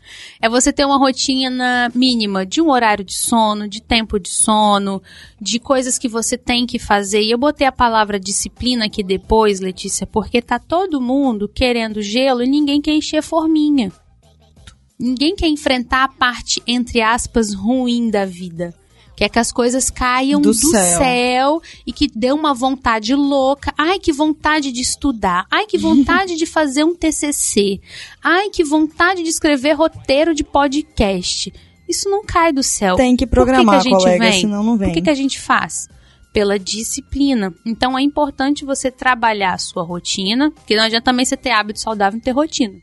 É 0.41 0.49
você 0.49 0.73
ter 0.73 0.85
uma 0.85 0.99
rotina 0.99 1.91
mínima 1.95 2.45
de 2.45 2.61
um 2.61 2.71
horário 2.71 3.05
de 3.05 3.17
sono, 3.17 3.69
de 3.69 3.81
tempo 3.81 4.19
de 4.19 4.29
sono, 4.29 5.03
de 5.41 5.59
coisas 5.59 5.99
que 5.99 6.09
você 6.09 6.37
tem 6.37 6.67
que 6.67 6.79
fazer. 6.79 7.23
E 7.23 7.31
eu 7.31 7.39
botei 7.39 7.67
a 7.67 7.73
palavra 7.73 8.21
disciplina 8.21 8.87
aqui 8.87 9.03
depois, 9.03 9.61
Letícia, 9.61 10.07
porque 10.07 10.43
tá 10.43 10.59
todo 10.59 11.01
mundo 11.01 11.49
querendo 11.49 12.03
gelo 12.03 12.43
e 12.43 12.47
ninguém 12.47 12.81
quer 12.81 12.93
encher 12.93 13.23
forminha. 13.23 13.91
Ninguém 14.99 15.35
quer 15.35 15.49
enfrentar 15.49 16.05
a 16.05 16.09
parte, 16.09 16.63
entre 16.67 17.03
aspas, 17.03 17.53
ruim 17.53 18.11
da 18.11 18.25
vida. 18.25 18.75
Que 19.17 19.25
é 19.25 19.29
que 19.31 19.39
as 19.39 19.51
coisas 19.51 19.89
caiam 19.89 20.41
Do 20.43 20.51
do, 20.51 20.55
céu. 20.55 20.99
céu. 20.99 21.63
e 21.87 21.93
que 21.93 22.07
dê 22.15 22.33
uma 22.33 22.53
vontade 22.53 23.15
louca. 23.15 23.73
Ai, 23.79 23.99
que 23.99 24.13
vontade 24.13 24.71
de 24.71 24.83
estudar. 24.83 25.47
Ai, 25.51 25.65
que 25.67 25.79
vontade 25.79 26.37
de 26.37 26.45
fazer 26.45 26.85
um 26.85 26.95
TCC. 26.95 27.81
Ai, 28.23 28.51
que 28.51 28.63
vontade 28.63 29.23
de 29.23 29.29
escrever 29.31 29.73
roteiro 29.73 30.35
de 30.35 30.45
podcast. 30.45 31.53
Isso 31.89 32.11
não 32.11 32.25
cai 32.25 32.53
do 32.53 32.63
céu. 32.63 32.97
Tem 32.97 33.17
que 33.17 33.27
Por 33.27 33.37
que 33.37 33.45
que 33.47 33.47
programar, 33.47 33.77
a 33.77 33.83
gente 33.83 33.97
colega, 33.97 34.19
vem? 34.19 34.41
senão 34.41 34.63
não 34.63 34.77
vem. 34.77 34.89
Por 34.89 34.95
que, 34.95 35.03
que 35.03 35.11
a 35.11 35.15
gente 35.15 35.41
faz? 35.41 35.89
Pela 36.33 36.59
disciplina. 36.59 37.55
Então 37.65 37.97
é 37.97 38.03
importante 38.03 38.65
você 38.65 38.91
trabalhar 38.91 39.55
a 39.55 39.59
sua 39.59 39.83
rotina, 39.83 40.51
porque 40.51 40.77
não 40.77 40.83
adianta 40.85 41.05
também 41.05 41.25
você 41.25 41.37
ter 41.37 41.51
hábito 41.51 41.81
saudável 41.81 42.19
e 42.19 42.23
ter 42.23 42.33
rotina. 42.33 42.75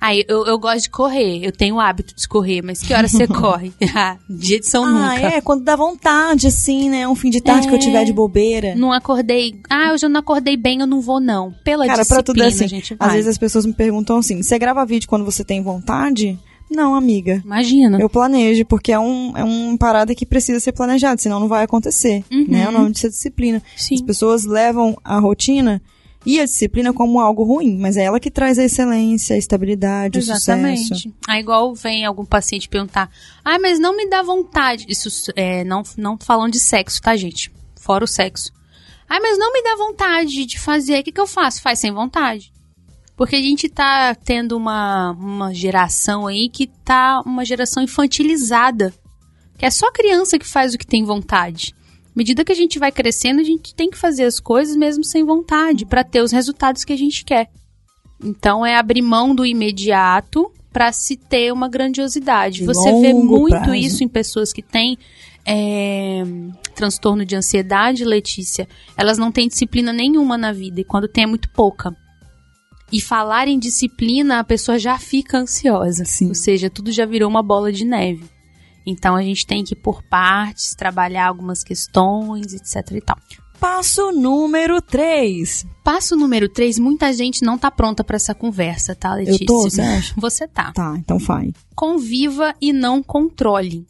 Aí, 0.00 0.24
eu, 0.28 0.46
eu 0.46 0.58
gosto 0.58 0.84
de 0.84 0.90
correr, 0.90 1.44
eu 1.44 1.52
tenho 1.52 1.74
o 1.76 1.80
hábito 1.80 2.14
de 2.16 2.26
correr, 2.26 2.62
mas 2.62 2.80
que 2.80 2.94
hora 2.94 3.06
você 3.06 3.26
corre? 3.28 3.72
Dia 4.30 4.58
de 4.58 4.66
São 4.66 4.84
Ah, 4.84 5.14
Nunca. 5.14 5.26
é, 5.26 5.40
quando 5.40 5.62
dá 5.62 5.76
vontade, 5.76 6.46
assim, 6.46 6.88
né? 6.88 7.06
Um 7.06 7.14
fim 7.14 7.28
de 7.30 7.40
tarde 7.40 7.68
que 7.68 7.74
eu 7.74 7.78
É. 7.78 7.80
tiver 7.80 8.04
de 8.04 8.12
bobeira. 8.12 8.74
Não 8.74 8.92
acordei. 8.92 9.60
Ah, 9.68 9.92
hoje 9.92 10.06
eu 10.06 10.10
não 10.10 10.20
acordei 10.20 10.56
bem, 10.56 10.80
eu 10.80 10.86
não 10.86 11.00
vou, 11.00 11.20
não. 11.20 11.52
Pela 11.64 11.84
Cara, 11.86 11.96
pra 12.06 12.16
disciplina, 12.20 12.22
tudo 12.24 12.42
é 12.42 12.46
assim. 12.46 12.64
a 12.64 12.68
gente 12.68 12.94
Às 12.94 12.98
vai. 12.98 13.16
vezes 13.16 13.28
as 13.30 13.38
pessoas 13.38 13.66
me 13.66 13.74
perguntam 13.74 14.16
assim: 14.16 14.42
você 14.42 14.58
grava 14.58 14.86
vídeo 14.86 15.08
quando 15.08 15.24
você 15.24 15.44
tem 15.44 15.62
vontade? 15.62 16.38
Não, 16.70 16.94
amiga. 16.94 17.42
Imagina. 17.44 17.98
Eu 18.00 18.08
planejo, 18.08 18.64
porque 18.64 18.92
é 18.92 18.98
um, 18.98 19.36
é 19.36 19.42
uma 19.42 19.76
parada 19.76 20.14
que 20.14 20.24
precisa 20.24 20.60
ser 20.60 20.70
planejada, 20.72 21.20
senão 21.20 21.40
não 21.40 21.48
vai 21.48 21.64
acontecer. 21.64 22.24
Uhum. 22.30 22.46
Né? 22.48 22.62
É 22.62 22.68
o 22.68 22.72
nome 22.72 22.92
disso 22.92 23.06
é 23.06 23.10
disciplina. 23.10 23.60
Sim. 23.76 23.96
As 23.96 24.00
pessoas 24.02 24.44
levam 24.44 24.96
a 25.04 25.18
rotina 25.18 25.82
e 26.24 26.38
a 26.38 26.44
disciplina 26.44 26.92
como 26.92 27.18
algo 27.18 27.42
ruim, 27.42 27.78
mas 27.78 27.96
é 27.96 28.04
ela 28.04 28.20
que 28.20 28.30
traz 28.30 28.58
a 28.58 28.64
excelência, 28.64 29.34
a 29.34 29.38
estabilidade, 29.38 30.18
o 30.18 30.22
sucesso. 30.22 30.50
Exatamente. 30.50 31.14
Aí 31.26 31.40
igual 31.40 31.74
vem 31.74 32.04
algum 32.04 32.24
paciente 32.24 32.68
perguntar, 32.68 33.10
ah, 33.44 33.58
mas 33.58 33.78
não 33.78 33.96
me 33.96 34.08
dá 34.08 34.22
vontade. 34.22 34.84
Isso 34.88 35.32
é, 35.34 35.64
não, 35.64 35.82
não 35.96 36.18
falando 36.18 36.52
de 36.52 36.60
sexo, 36.60 37.00
tá, 37.00 37.16
gente? 37.16 37.50
Fora 37.76 38.04
o 38.04 38.08
sexo. 38.08 38.52
Ah, 39.08 39.18
mas 39.20 39.38
não 39.38 39.52
me 39.52 39.62
dá 39.62 39.76
vontade 39.76 40.44
de 40.44 40.58
fazer. 40.58 41.00
O 41.00 41.02
que, 41.02 41.12
que 41.12 41.20
eu 41.20 41.26
faço? 41.26 41.62
Faz 41.62 41.78
sem 41.78 41.90
vontade. 41.90 42.52
Porque 43.16 43.36
a 43.36 43.40
gente 43.40 43.68
tá 43.68 44.14
tendo 44.14 44.56
uma, 44.56 45.12
uma 45.12 45.52
geração 45.52 46.26
aí 46.26 46.48
que 46.48 46.66
tá 46.66 47.20
uma 47.24 47.44
geração 47.44 47.82
infantilizada. 47.82 48.94
Que 49.58 49.66
é 49.66 49.70
só 49.70 49.90
criança 49.90 50.38
que 50.38 50.46
faz 50.46 50.74
o 50.74 50.78
que 50.78 50.86
tem 50.86 51.04
vontade. 51.04 51.74
À 52.20 52.22
medida 52.22 52.44
que 52.44 52.52
a 52.52 52.54
gente 52.54 52.78
vai 52.78 52.92
crescendo, 52.92 53.40
a 53.40 53.42
gente 53.42 53.74
tem 53.74 53.88
que 53.88 53.96
fazer 53.96 54.24
as 54.24 54.38
coisas 54.38 54.76
mesmo 54.76 55.02
sem 55.02 55.24
vontade, 55.24 55.86
para 55.86 56.04
ter 56.04 56.20
os 56.20 56.30
resultados 56.30 56.84
que 56.84 56.92
a 56.92 56.96
gente 56.96 57.24
quer. 57.24 57.48
Então 58.22 58.64
é 58.64 58.76
abrir 58.76 59.00
mão 59.00 59.34
do 59.34 59.46
imediato 59.46 60.52
para 60.70 60.92
se 60.92 61.16
ter 61.16 61.50
uma 61.50 61.66
grandiosidade. 61.66 62.62
Você 62.66 62.92
vê 63.00 63.14
muito 63.14 63.56
prazo. 63.56 63.74
isso 63.74 64.04
em 64.04 64.08
pessoas 64.08 64.52
que 64.52 64.60
têm 64.60 64.98
é, 65.46 66.22
transtorno 66.74 67.24
de 67.24 67.34
ansiedade, 67.34 68.04
Letícia. 68.04 68.68
Elas 68.98 69.16
não 69.16 69.32
têm 69.32 69.48
disciplina 69.48 69.90
nenhuma 69.90 70.36
na 70.36 70.52
vida 70.52 70.82
e 70.82 70.84
quando 70.84 71.08
tem 71.08 71.24
é 71.24 71.26
muito 71.26 71.48
pouca. 71.48 71.96
E 72.92 73.00
falar 73.00 73.48
em 73.48 73.58
disciplina, 73.58 74.40
a 74.40 74.44
pessoa 74.44 74.78
já 74.78 74.98
fica 74.98 75.38
ansiosa. 75.38 76.04
Sim. 76.04 76.28
Ou 76.28 76.34
seja, 76.34 76.68
tudo 76.68 76.92
já 76.92 77.06
virou 77.06 77.30
uma 77.30 77.42
bola 77.42 77.72
de 77.72 77.86
neve. 77.86 78.28
Então 78.86 79.14
a 79.14 79.22
gente 79.22 79.46
tem 79.46 79.62
que 79.62 79.74
ir 79.74 79.76
por 79.76 80.02
partes, 80.02 80.74
trabalhar 80.74 81.28
algumas 81.28 81.62
questões, 81.62 82.54
etc 82.54 82.90
e 82.92 83.00
tal. 83.00 83.16
Passo 83.60 84.10
número 84.10 84.80
3. 84.80 85.66
Passo 85.84 86.16
número 86.16 86.48
3, 86.48 86.78
muita 86.78 87.12
gente 87.12 87.44
não 87.44 87.58
tá 87.58 87.70
pronta 87.70 88.02
para 88.02 88.16
essa 88.16 88.34
conversa, 88.34 88.94
tá, 88.94 89.14
Letícia? 89.14 89.44
Eu 89.44 89.46
tô, 89.46 89.62
você 89.62 89.82
acha? 89.82 90.14
Você 90.16 90.48
tá. 90.48 90.72
Tá, 90.72 90.94
então 90.96 91.18
vai. 91.18 91.52
Conviva 91.74 92.54
e 92.58 92.72
não 92.72 93.02
controle. 93.02 93.86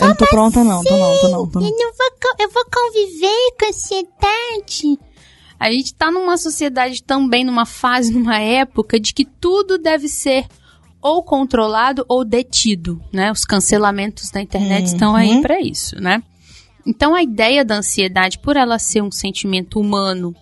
Eu 0.00 0.08
não 0.08 0.16
tô 0.16 0.26
pronta, 0.26 0.64
não. 0.64 0.82
Tô 0.82 0.96
não, 0.96 1.20
tô 1.20 1.28
não, 1.28 1.48
tô 1.48 1.60
não. 1.60 1.66
Eu, 1.68 1.72
não 1.72 1.92
vou, 1.92 2.34
eu 2.40 2.50
vou 2.50 2.64
conviver 2.64 3.54
com 3.60 3.68
ansiedade. 3.68 4.98
A 5.60 5.70
gente 5.70 5.94
tá 5.94 6.10
numa 6.10 6.36
sociedade 6.36 7.04
também, 7.04 7.44
numa 7.44 7.64
fase, 7.64 8.12
numa 8.12 8.40
época 8.40 8.98
de 8.98 9.14
que 9.14 9.24
tudo 9.24 9.78
deve 9.78 10.08
ser 10.08 10.46
ou 11.02 11.22
controlado 11.22 12.04
ou 12.08 12.24
detido, 12.24 13.02
né? 13.12 13.30
Os 13.32 13.44
cancelamentos 13.44 14.30
da 14.30 14.40
internet 14.40 14.86
estão 14.86 15.16
aí 15.16 15.30
Uhum. 15.36 15.42
para 15.42 15.60
isso, 15.60 15.96
né? 16.00 16.22
Então 16.86 17.14
a 17.14 17.22
ideia 17.22 17.64
da 17.64 17.76
ansiedade, 17.76 18.38
por 18.38 18.56
ela 18.56 18.78
ser 18.78 19.02
um 19.02 19.10
sentimento 19.10 19.78
humano 19.80 20.34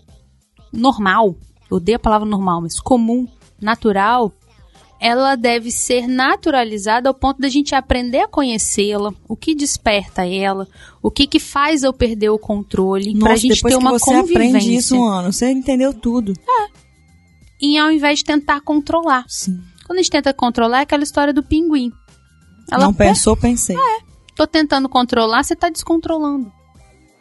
normal, 0.73 1.35
eu 1.71 1.77
odeio 1.79 1.97
a 1.97 2.01
palavra 2.01 2.29
normal, 2.29 2.61
mas 2.63 2.79
comum, 2.81 3.27
natural, 3.61 4.33
ela 5.01 5.35
deve 5.35 5.71
ser 5.71 6.07
naturalizada 6.07 7.09
ao 7.09 7.15
ponto 7.15 7.41
da 7.41 7.49
gente 7.49 7.75
aprender 7.75 8.21
a 8.21 8.29
conhecê-la, 8.29 9.15
o 9.27 9.35
que 9.35 9.55
desperta 9.55 10.27
ela, 10.27 10.69
o 11.03 11.11
que 11.11 11.27
que 11.27 11.41
faz 11.41 11.83
eu 11.83 11.93
perder 11.93 12.29
o 12.31 12.39
controle, 12.39 13.19
pra 13.19 13.31
Nossa, 13.31 13.41
gente 13.41 13.63
ter 13.63 13.77
uma 13.77 13.93
você 13.93 14.05
convivência. 14.05 14.49
aprende 14.59 14.75
isso, 14.75 14.99
mano, 14.99 15.33
você 15.33 15.51
entendeu 15.51 15.95
tudo. 15.95 16.35
E 17.61 17.79
ao 17.79 17.91
invés 17.91 18.19
de 18.21 18.25
tentar 18.27 18.61
controlar. 18.63 19.25
Sim. 19.29 19.61
Quando 19.91 19.99
a 19.99 20.03
gente 20.03 20.13
tenta 20.13 20.33
controlar, 20.33 20.79
é 20.79 20.83
aquela 20.83 21.03
história 21.03 21.33
do 21.33 21.43
pinguim. 21.43 21.91
Ela 22.71 22.85
não 22.85 22.95
pensou, 22.95 23.37
pensei. 23.37 23.75
tô 24.37 24.47
tentando 24.47 24.89
controlar, 24.89 25.43
você 25.43 25.57
tá 25.57 25.69
descontrolando. 25.69 26.53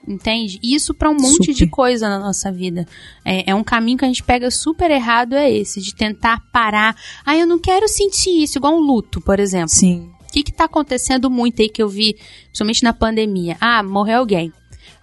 Entende? 0.08 0.60
Isso 0.62 0.94
pra 0.94 1.10
um 1.10 1.16
monte 1.16 1.46
Super. 1.48 1.54
de 1.56 1.66
coisa 1.66 2.08
na 2.08 2.20
nossa 2.20 2.52
vida. 2.52 2.86
É, 3.26 3.50
é 3.50 3.56
um 3.56 3.64
caminho 3.64 3.98
que 3.98 4.06
a 4.06 4.08
gente 4.08 4.22
pega 4.22 4.52
super 4.52 4.92
errado, 4.92 5.34
é 5.34 5.52
esse, 5.52 5.82
de 5.82 5.96
tentar 5.96 6.44
parar. 6.54 6.96
Ah, 7.26 7.36
eu 7.36 7.48
não 7.48 7.58
quero 7.58 7.88
sentir 7.88 8.44
isso, 8.44 8.60
igual 8.60 8.76
um 8.76 8.82
luto, 8.82 9.20
por 9.20 9.40
exemplo. 9.40 9.70
Sim. 9.70 10.12
O 10.30 10.32
que 10.32 10.44
que 10.44 10.54
tá 10.54 10.66
acontecendo 10.66 11.28
muito 11.28 11.64
aí 11.64 11.70
que 11.70 11.82
eu 11.82 11.90
vi, 11.90 12.18
principalmente 12.46 12.84
na 12.84 12.94
pandemia? 12.94 13.58
Ah, 13.60 13.82
morreu 13.82 14.20
alguém. 14.20 14.54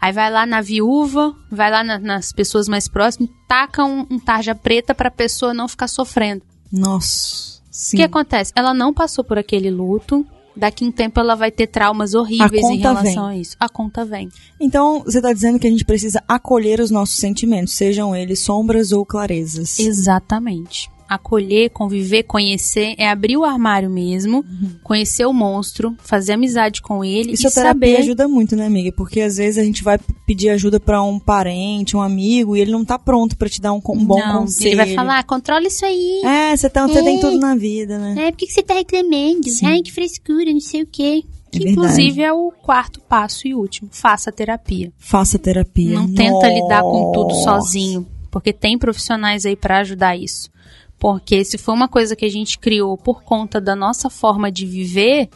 Aí 0.01 0.13
vai 0.13 0.31
lá 0.31 0.47
na 0.47 0.61
viúva, 0.61 1.35
vai 1.51 1.69
lá 1.69 1.83
na- 1.83 1.99
nas 1.99 2.31
pessoas 2.33 2.69
mais 2.69 2.87
próximas, 2.87 3.29
taca 3.49 3.85
um, 3.85 4.07
um 4.09 4.21
tarja 4.21 4.55
preta 4.55 4.95
pra 4.95 5.11
pessoa 5.11 5.53
não 5.53 5.67
ficar 5.67 5.89
sofrendo. 5.89 6.43
Nossa. 6.73 7.56
O 7.93 7.97
que 7.97 8.03
acontece? 8.03 8.53
Ela 8.57 8.73
não 8.73 8.95
passou 8.95 9.23
por 9.23 9.39
aquele 9.39 9.71
luto. 9.71 10.27
Daqui 10.57 10.87
um 10.87 10.91
tempo 10.91 11.21
ela 11.21 11.35
vai 11.35 11.51
ter 11.51 11.67
traumas 11.67 12.15
horríveis 12.15 12.65
em 12.65 12.79
relação 12.79 13.27
a 13.27 13.37
isso. 13.37 13.55
A 13.61 13.69
conta 13.69 14.07
vem. 14.07 14.31
Então, 14.59 15.03
você 15.05 15.21
tá 15.21 15.31
dizendo 15.31 15.59
que 15.59 15.67
a 15.67 15.71
gente 15.71 15.85
precisa 15.85 16.23
acolher 16.27 16.81
os 16.81 16.91
nossos 16.91 17.17
sentimentos, 17.17 17.75
sejam 17.75 18.17
eles 18.17 18.41
sombras 18.41 18.91
ou 18.91 19.05
clarezas. 19.05 19.79
Exatamente. 19.79 20.91
Acolher, 21.09 21.71
conviver, 21.71 22.25
conhecer, 22.25 22.95
é 22.99 23.09
abrir 23.09 23.37
o 23.37 23.45
armário 23.45 23.89
mesmo, 23.89 24.45
conhecer 24.83 25.25
o 25.27 25.33
monstro, 25.33 25.95
fazer 25.99 26.33
amizade 26.33 26.83
com 26.83 27.05
ele 27.05 27.33
Isso 27.33 27.47
e 27.47 27.49
a 27.49 27.51
terapia 27.51 27.89
saber. 27.91 27.97
ajuda 28.03 28.27
muito, 28.29 28.57
né, 28.57 28.67
amiga? 28.67 28.91
Porque 28.93 29.21
às 29.21 29.37
vezes 29.37 29.59
a 29.59 29.65
gente 29.65 29.85
vai 29.85 29.99
pedir 30.27 30.49
ajuda 30.51 30.81
pra 30.81 31.03
um 31.03 31.19
parente, 31.19 31.97
um 31.97 32.01
amigo, 32.01 32.57
e 32.57 32.61
ele 32.61 32.73
não 32.73 32.85
tá 32.85 32.99
pronto 32.99 33.37
pra 33.37 33.49
te 33.49 33.61
dar 33.61 33.73
um, 33.73 33.81
um 33.89 34.05
bom 34.05 34.19
não, 34.19 34.41
conselho. 34.41 34.69
ele 34.69 34.77
vai 34.77 34.95
falar, 34.95 35.19
"Ah, 35.19 35.23
controla 35.23 35.67
isso 35.67 35.85
aí. 35.85 36.23
É, 36.25 36.57
você, 36.57 36.69
tá, 36.69 36.87
você 36.87 37.03
tem 37.03 37.19
É. 37.19 37.21
tudo 37.21 37.39
na 37.39 37.55
vida, 37.55 37.99
né? 37.99 38.27
É, 38.27 38.31
por 38.33 38.39
que, 38.39 38.47
você 38.49 38.63
tá 38.63 38.75
reclamando? 38.75 39.49
Sim. 39.49 39.67
Ai, 39.67 39.83
que 39.83 39.93
frescura, 39.93 40.53
não 40.53 40.61
sei 40.61 40.83
o 40.83 40.87
quê. 40.87 41.23
É 41.55 41.59
Que 41.59 41.69
inclusive 41.71 42.21
é 42.23 42.33
o 42.33 42.51
quarto 42.51 43.01
passo 43.01 43.47
e 43.49 43.55
último. 43.55 43.89
Faça 43.93 44.31
terapia. 44.33 44.93
Faça 44.99 45.39
terapia. 45.39 45.95
Não 45.95 46.13
tenta 46.13 46.49
lidar 46.49 46.83
com 46.83 47.13
tudo 47.13 47.29
Nossa. 47.35 47.45
sozinho, 47.45 48.07
porque 48.31 48.53
tem 48.53 48.77
profissionais 48.77 49.47
aí 49.47 49.57
pra 49.57 49.79
ajudar 49.79 50.17
isso. 50.17 50.51
Porque 50.99 51.45
se 51.45 51.59
for 51.59 51.73
uma 51.73 51.89
coisa 51.89 52.17
que 52.17 52.25
a 52.25 52.31
gente 52.31 52.59
criou 52.59 52.97
por 52.97 53.23
conta 53.23 53.61
da 53.61 53.77
nossa 53.77 54.09
forma 54.09 54.51
de 54.51 54.65
viver, 54.65 55.29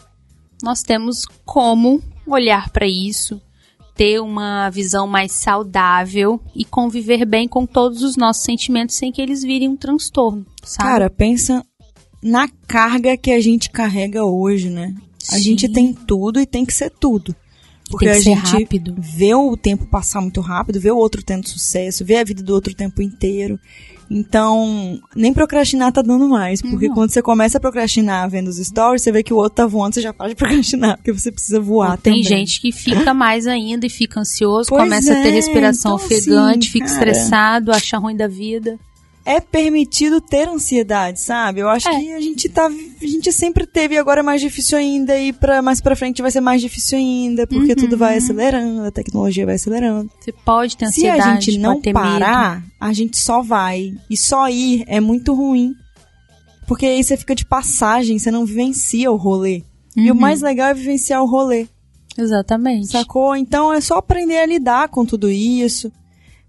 nós 0.62 0.82
temos 0.82 1.26
como 1.44 2.02
olhar 2.26 2.70
pra 2.70 2.86
isso, 2.86 3.40
ter 3.94 4.20
uma 4.20 4.70
visão 4.70 5.06
mais 5.06 5.32
saudável 5.32 6.40
e 6.54 6.64
conviver 6.64 7.26
bem 7.26 7.46
com 7.46 7.66
todos 7.66 8.02
os 8.02 8.16
nossos 8.16 8.44
sentimentos 8.44 8.96
sem 8.96 9.12
que 9.12 9.20
eles 9.20 9.42
virem 9.42 9.68
um 9.68 9.76
transtorno, 9.76 10.46
sabe? 10.62 10.88
Cara, 10.88 11.10
pensa 11.10 11.64
na 12.22 12.48
carga 12.66 13.16
que 13.16 13.30
a 13.30 13.40
gente 13.40 13.70
carrega 13.70 14.24
hoje, 14.24 14.70
né? 14.70 14.94
A 15.30 15.36
Sim. 15.36 15.42
gente 15.42 15.68
tem 15.68 15.92
tudo 15.92 16.40
e 16.40 16.46
tem 16.46 16.64
que 16.64 16.72
ser 16.72 16.90
tudo. 16.90 17.34
Porque 17.90 18.06
Tem 18.06 18.22
que 18.22 18.28
a 18.30 18.34
gente 18.34 18.52
rápido. 18.52 18.94
vê 18.98 19.34
o 19.34 19.56
tempo 19.56 19.84
passar 19.86 20.20
muito 20.20 20.40
rápido, 20.40 20.80
vê 20.80 20.90
o 20.90 20.96
outro 20.96 21.22
tendo 21.22 21.48
sucesso, 21.48 22.04
vê 22.04 22.16
a 22.18 22.24
vida 22.24 22.42
do 22.42 22.54
outro 22.54 22.72
o 22.72 22.76
tempo 22.76 23.02
inteiro. 23.02 23.58
Então, 24.12 25.00
nem 25.14 25.32
procrastinar 25.32 25.92
tá 25.92 26.02
dando 26.02 26.28
mais. 26.28 26.60
Porque 26.60 26.88
Não. 26.88 26.94
quando 26.94 27.10
você 27.10 27.22
começa 27.22 27.58
a 27.58 27.60
procrastinar 27.60 28.28
vendo 28.28 28.48
os 28.48 28.56
stories, 28.56 29.02
você 29.02 29.12
vê 29.12 29.22
que 29.22 29.32
o 29.32 29.36
outro 29.36 29.54
tá 29.54 29.66
voando, 29.66 29.94
você 29.94 30.00
já 30.00 30.12
para 30.12 30.28
de 30.28 30.34
procrastinar, 30.36 30.96
porque 30.96 31.12
você 31.12 31.30
precisa 31.30 31.60
voar 31.60 31.96
Tem 31.96 32.14
também. 32.14 32.24
gente 32.24 32.60
que 32.60 32.72
fica 32.72 33.14
mais 33.14 33.46
ainda 33.46 33.86
e 33.86 33.90
fica 33.90 34.18
ansioso, 34.20 34.68
Pois 34.68 34.82
começa 34.82 35.12
a 35.12 35.22
ter 35.22 35.28
é, 35.28 35.30
respiração 35.30 35.94
então, 35.94 36.04
ofegante, 36.06 36.68
assim, 36.68 36.72
fica 36.72 36.86
cara. 36.86 37.10
estressado, 37.10 37.70
acha 37.72 37.98
ruim 37.98 38.16
da 38.16 38.26
vida. 38.26 38.78
É 39.24 39.40
permitido 39.40 40.20
ter 40.20 40.48
ansiedade, 40.48 41.20
sabe? 41.20 41.60
Eu 41.60 41.68
acho 41.68 41.88
É. 41.88 42.00
que 42.00 42.12
a 42.14 42.20
gente 42.20 42.48
tá, 42.48 42.66
a 42.66 43.06
gente 43.06 43.30
sempre 43.32 43.66
teve 43.66 43.94
e 43.94 43.98
agora 43.98 44.20
é 44.20 44.22
mais 44.22 44.40
difícil 44.40 44.78
ainda 44.78 45.16
e 45.18 45.32
para 45.32 45.60
mais 45.62 45.80
para 45.80 45.94
frente 45.94 46.22
vai 46.22 46.30
ser 46.30 46.40
mais 46.40 46.60
difícil 46.60 46.98
ainda, 46.98 47.46
porque 47.46 47.70
Uhum. 47.72 47.76
tudo 47.76 47.96
vai 47.96 48.16
acelerando, 48.16 48.82
a 48.84 48.90
tecnologia 48.90 49.44
vai 49.46 49.56
acelerando. 49.56 50.10
Você 50.20 50.32
pode 50.32 50.76
ter 50.76 50.86
Se 50.86 51.06
ansiedade, 51.06 51.22
a 51.22 51.40
gente 51.40 51.58
não 51.58 51.80
parar, 51.80 52.64
a 52.80 52.92
gente 52.92 53.18
só 53.18 53.42
vai 53.42 53.92
e 54.08 54.16
só 54.16 54.48
ir 54.48 54.84
é 54.86 55.00
muito 55.00 55.34
ruim. 55.34 55.74
Porque 56.66 56.86
aí 56.86 57.02
você 57.02 57.16
fica 57.16 57.34
de 57.34 57.44
passagem, 57.44 58.18
você 58.18 58.30
não 58.30 58.44
vivencia 58.46 59.10
o 59.10 59.16
rolê. 59.16 59.62
E 59.96 60.10
o 60.10 60.14
Uhum. 60.14 60.20
mais 60.20 60.40
legal 60.40 60.68
é 60.68 60.74
vivenciar 60.74 61.22
o 61.22 61.26
rolê. 61.26 61.58
medo. 61.58 61.70
Exatamente. 62.18 62.88
Sacou? 62.88 63.34
Então 63.36 63.72
é 63.72 63.80
só 63.80 63.96
aprender 63.98 64.38
a 64.38 64.46
lidar 64.46 64.88
com 64.88 65.04
tudo 65.04 65.28
isso. 65.30 65.92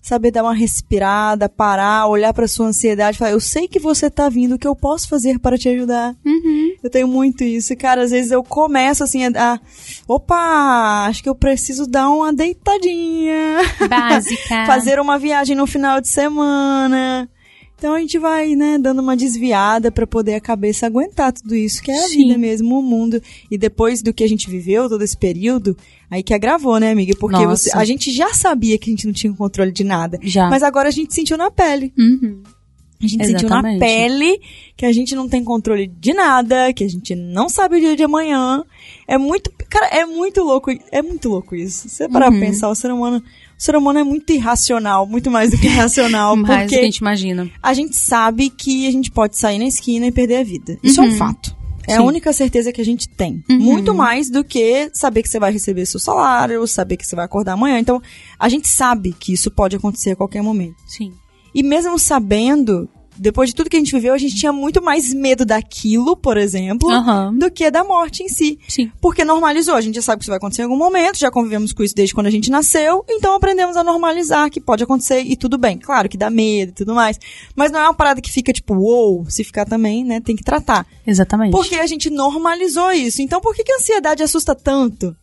Saber 0.02 0.32
dar 0.32 0.44
uma 0.44 0.54
respirada, 0.54 1.48
parar, 1.48 2.08
olhar 2.08 2.34
pra 2.34 2.48
sua 2.48 2.68
ansiedade 2.68 3.18
falar: 3.18 3.32
Eu 3.32 3.40
sei 3.40 3.68
que 3.68 3.80
você 3.80 4.10
tá 4.10 4.28
vindo, 4.30 4.56
o 4.56 4.60
que 4.60 4.68
eu 4.68 4.76
posso 4.76 5.08
fazer 5.08 5.38
para 5.40 5.58
te 5.58 5.70
ajudar? 5.70 6.16
Uhum. 6.26 6.74
Eu 6.84 6.90
tenho 6.90 7.08
muito 7.08 7.44
isso. 7.44 7.74
E, 7.74 7.76
Cara, 7.76 8.02
às 8.02 8.12
vezes 8.12 8.32
eu 8.32 8.44
começo 8.44 9.04
assim 9.04 9.26
a. 9.26 9.54
a 9.54 9.60
Opa, 10.08 11.06
acho 11.08 11.22
que 11.22 11.30
eu 11.30 11.36
preciso 11.36 11.86
dar 11.86 12.10
uma 12.10 12.34
deitadinha. 12.34 13.60
Básica. 13.88 14.66
Fazer 14.66 15.00
uma 15.00 15.20
viagem 15.20 15.56
no 15.56 15.68
final 15.68 16.02
de 16.02 16.08
semana. 16.08 17.30
Então 17.82 17.96
a 17.96 18.00
gente 18.00 18.20
vai, 18.20 18.54
né, 18.56 18.78
dando 18.78 19.00
uma 19.02 19.18
desviada 19.18 19.92
pra 19.92 20.06
poder 20.06 20.36
a 20.36 20.40
cabeça 20.40 20.86
aguentar 20.86 21.34
tudo 21.34 21.56
isso, 21.56 21.82
que 21.82 21.90
é 21.90 21.98
a 21.98 22.08
Sim. 22.10 22.18
vida 22.28 22.38
mesmo, 22.38 22.78
o 22.78 22.84
mundo. 22.84 23.20
E 23.50 23.58
depois 23.58 24.04
do 24.04 24.14
que 24.14 24.24
a 24.24 24.30
gente 24.30 24.48
viveu, 24.48 24.88
todo 24.88 25.04
esse 25.04 25.18
período, 25.18 25.76
aí 26.08 26.22
que 26.22 26.32
agravou, 26.32 26.80
né, 26.80 26.92
amiga? 26.92 27.16
Porque 27.20 27.44
você- 27.44 27.76
a 27.76 27.84
gente 27.84 28.12
já 28.12 28.36
sabia 28.36 28.78
que 28.78 28.88
a 28.88 28.94
gente 28.94 29.08
não 29.08 29.14
tinha 29.14 29.34
controle 29.34 29.72
de 29.72 29.84
nada. 29.84 30.20
Já. 30.22 30.48
Mas 30.48 30.62
agora 30.62 30.90
a 30.90 30.92
gente 30.92 31.12
sentiu 31.12 31.36
na 31.40 31.50
pele. 31.50 31.92
Uhum. 31.98 32.44
A 33.04 33.08
gente 33.08 33.26
sentiu 33.26 33.50
na 33.50 33.56
Exatamente. 33.56 33.80
pele 33.80 34.40
que 34.78 34.86
a 34.86 34.92
gente 34.94 35.16
não 35.16 35.28
tem 35.28 35.44
controle 35.44 35.88
de 35.88 36.14
nada, 36.14 36.72
que 36.72 36.84
a 36.84 36.88
gente 36.88 37.16
não 37.16 37.50
sabe 37.50 37.78
o 37.78 37.80
dia 37.80 37.96
de 37.96 38.04
amanhã. 38.04 38.64
É 39.08 39.18
muito, 39.18 39.52
cara, 39.68 39.88
é 39.88 40.06
muito 40.06 40.44
louco, 40.44 40.70
é 40.92 41.02
muito 41.02 41.30
louco 41.30 41.56
isso. 41.56 41.90
Você 41.90 42.08
parar 42.08 42.32
Uhum. 42.32 42.38
pra 42.38 42.46
pensar, 42.48 42.70
o 42.70 42.76
ser 42.76 42.92
humano, 42.92 43.24
o 43.62 43.64
ser 43.64 43.76
humano 43.76 44.00
é 44.00 44.04
muito 44.04 44.34
irracional, 44.34 45.06
muito 45.06 45.30
mais 45.30 45.52
do 45.52 45.58
que 45.60 45.68
racional, 45.68 46.34
Mais 46.36 46.46
do 46.48 46.48
que 46.48 46.54
a 46.54 46.78
porque 46.80 46.84
gente 46.86 46.98
imagina. 46.98 47.48
a 47.62 47.74
gente 47.76 47.96
sabe 47.96 48.50
que 48.50 48.88
a 48.88 48.92
gente 48.92 49.12
pode 49.12 49.38
sair 49.38 49.60
na 49.60 49.66
esquina 49.66 50.08
e 50.08 50.12
perder 50.12 50.38
a 50.38 50.44
vida. 50.44 50.80
Isso 50.82 51.00
é 51.00 51.04
um 51.04 51.08
Uhum. 51.12 51.18
fato. 51.18 51.56
É 51.88 51.94
Sim. 51.94 52.00
a 52.00 52.02
única 52.04 52.34
certeza 52.34 52.72
que 52.72 52.82
a 52.82 52.86
gente 52.86 53.08
tem. 53.08 53.44
Uhum. 53.50 53.60
Muito 53.60 53.94
mais 53.94 54.32
do 54.32 54.44
que 54.44 54.90
saber 54.94 55.22
que 55.22 55.30
você 55.30 55.40
vai 55.40 55.52
receber 55.52 55.86
seu 55.86 56.00
salário, 56.00 56.66
saber 56.66 56.98
que 56.98 57.06
você 57.06 57.16
vai 57.16 57.26
acordar 57.26 57.54
amanhã. 57.54 57.78
Então, 57.78 58.02
a 58.40 58.50
gente 58.50 58.68
sabe 58.68 59.14
que 59.20 59.34
isso 59.34 59.52
pode 59.52 59.76
acontecer 59.76 60.12
a 60.12 60.16
qualquer 60.16 60.42
momento. 60.42 60.78
Sim. 60.88 61.12
E 61.54 61.62
mesmo 61.62 62.00
sabendo, 62.00 62.90
depois 63.18 63.50
de 63.50 63.56
tudo 63.56 63.70
que 63.70 63.76
a 63.76 63.80
gente 63.80 63.92
viveu, 63.92 64.14
a 64.14 64.18
gente 64.18 64.36
tinha 64.36 64.52
muito 64.54 64.82
mais 64.82 65.14
medo 65.14 65.46
daquilo, 65.46 66.16
por 66.16 66.38
exemplo, 66.38 66.90
Aham. 66.90 67.34
do 67.38 67.52
que 67.52 67.70
da 67.70 67.84
morte 67.84 68.24
em 68.24 68.30
si. 68.30 68.58
Sim. 68.68 68.92
Porque 69.02 69.24
normalizou, 69.26 69.76
a 69.76 69.82
gente 69.82 69.96
já 69.96 70.02
sabe 70.02 70.20
que 70.20 70.24
isso 70.24 70.32
vai 70.32 70.38
acontecer 70.38 70.62
em 70.62 70.66
algum 70.66 70.78
momento, 70.78 71.18
já 71.20 71.30
convivemos 71.30 71.74
com 71.74 71.84
isso 71.84 71.94
desde 71.96 72.14
quando 72.16 72.28
a 72.28 72.32
gente 72.32 72.50
nasceu, 72.50 73.04
então 73.10 73.36
aprendemos 73.36 73.76
a 73.78 73.84
normalizar 73.84 74.50
que 74.50 74.60
pode 74.62 74.84
acontecer 74.84 75.22
e 75.22 75.36
tudo 75.36 75.58
bem. 75.58 75.78
Claro 75.78 76.08
que 76.10 76.18
dá 76.18 76.30
medo 76.30 76.70
e 76.70 76.74
tudo 76.74 76.94
mais, 76.96 77.20
mas 77.56 77.72
não 77.72 77.80
é 77.80 77.84
uma 77.84 77.94
parada 77.94 78.22
que 78.22 78.32
fica 78.32 78.52
tipo, 78.54 78.74
uou, 78.76 79.26
se 79.30 79.44
ficar 79.44 79.66
também, 79.66 80.04
né, 80.04 80.20
tem 80.20 80.36
que 80.36 80.44
tratar. 80.44 80.86
Exatamente. 81.06 81.52
Porque 81.52 81.76
a 81.76 81.86
gente 81.88 82.10
normalizou 82.10 82.92
isso. 82.92 83.22
Então 83.22 83.42
por 83.42 83.54
que, 83.56 83.64
que 83.64 83.72
a 83.72 83.76
ansiedade 83.76 84.24
assusta 84.24 84.56
tanto? 84.56 85.16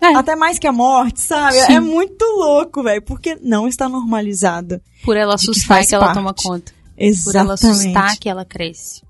É, 0.00 0.14
Até 0.14 0.36
mais 0.36 0.60
que 0.60 0.66
a 0.66 0.72
morte, 0.72 1.20
sabe? 1.20 1.56
Sim. 1.62 1.72
É 1.72 1.80
muito 1.80 2.24
louco, 2.24 2.84
velho, 2.84 3.02
porque 3.02 3.36
não 3.42 3.66
está 3.66 3.88
normalizada. 3.88 4.80
por 5.04 5.16
ela 5.16 5.34
que 5.36 5.42
assustar 5.42 5.66
faz 5.78 5.88
que 5.88 5.94
ela 5.94 6.04
parte. 6.04 6.16
toma 6.16 6.34
conta. 6.34 6.72
Por 6.98 7.04
Exatamente. 7.04 7.36
ela 7.36 7.54
assustar 7.54 8.18
que 8.18 8.28
ela 8.28 8.44
cresce. 8.44 9.02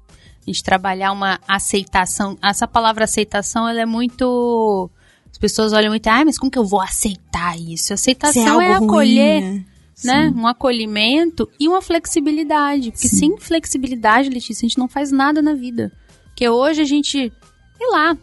A 0.43 0.51
gente 0.51 0.63
trabalhar 0.63 1.13
uma 1.13 1.39
aceitação. 1.47 2.37
Essa 2.43 2.67
palavra 2.67 3.05
aceitação, 3.05 3.69
ela 3.69 3.81
é 3.81 3.87
muito. 3.87 4.91
As 5.31 5.39
pessoas 5.39 5.73
olham 5.73 5.91
muito, 5.91 6.07
ah, 6.07 6.25
mas 6.25 6.39
como 6.39 6.51
que 6.51 6.59
eu 6.59 6.65
vou 6.65 6.81
aceitar 6.81 7.59
isso? 7.59 7.93
Aceitação 7.93 8.61
é, 8.61 8.77
ruim, 8.77 8.87
acolher, 8.87 9.43
né? 9.43 9.65
né? 10.05 10.33
Um 10.35 10.47
acolhimento 10.47 11.49
e 11.61 11.69
uma 11.69 11.83
flexibilidade. 11.83 12.91
Porque 12.91 13.09
Sim. 13.09 13.17
sem 13.17 13.39
flexibilidade, 13.39 14.31
Letícia, 14.31 14.65
a 14.65 14.69
gente 14.69 14.79
não 14.79 14.89
faz 14.89 15.13
nada 15.13 15.43
na 15.43 15.55
vida. 15.55 15.93
Porque 16.25 16.49
hoje 16.49 16.81
a 16.81 16.85
gente, 16.85 17.33
sei 17.77 17.87
lá, 17.91 18.17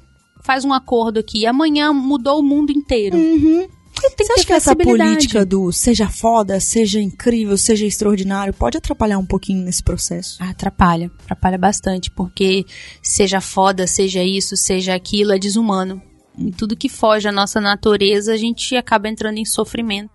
faz 0.43 0.63
um 0.63 0.74
acordo 0.74 1.19
aqui, 1.19 1.45
amanhã 1.45 1.91
mudou 1.91 2.39
o 2.39 2.43
mundo 2.43 2.72
inteiro. 2.72 3.17
Uhum. 3.17 3.67
Tem 4.09 4.15
que 4.17 4.24
Você 4.24 4.27
ter 4.27 4.33
acha 4.33 4.45
que 4.47 4.53
essa 4.53 4.71
flexibilidade. 4.74 5.09
política 5.15 5.45
do 5.45 5.71
seja 5.71 6.07
foda, 6.09 6.59
seja 6.59 7.00
incrível, 7.01 7.57
seja 7.57 7.85
extraordinário, 7.85 8.53
pode 8.53 8.77
atrapalhar 8.77 9.17
um 9.17 9.25
pouquinho 9.25 9.63
nesse 9.63 9.83
processo? 9.83 10.38
Ah, 10.39 10.50
Atrapalha, 10.50 11.12
atrapalha 11.24 11.57
bastante, 11.57 12.09
porque 12.12 12.65
seja 13.01 13.41
foda, 13.41 13.88
seja 13.88 14.24
isso, 14.24 14.55
seja 14.55 14.93
aquilo, 14.95 15.31
é 15.33 15.39
desumano. 15.39 16.01
E 16.38 16.51
tudo 16.51 16.75
que 16.75 16.89
foge 16.89 17.27
à 17.27 17.31
nossa 17.31 17.62
natureza, 17.62 18.33
a 18.33 18.38
gente 18.38 18.75
acaba 18.75 19.07
entrando 19.07 19.38
em 19.38 19.45
sofrimento, 19.45 20.12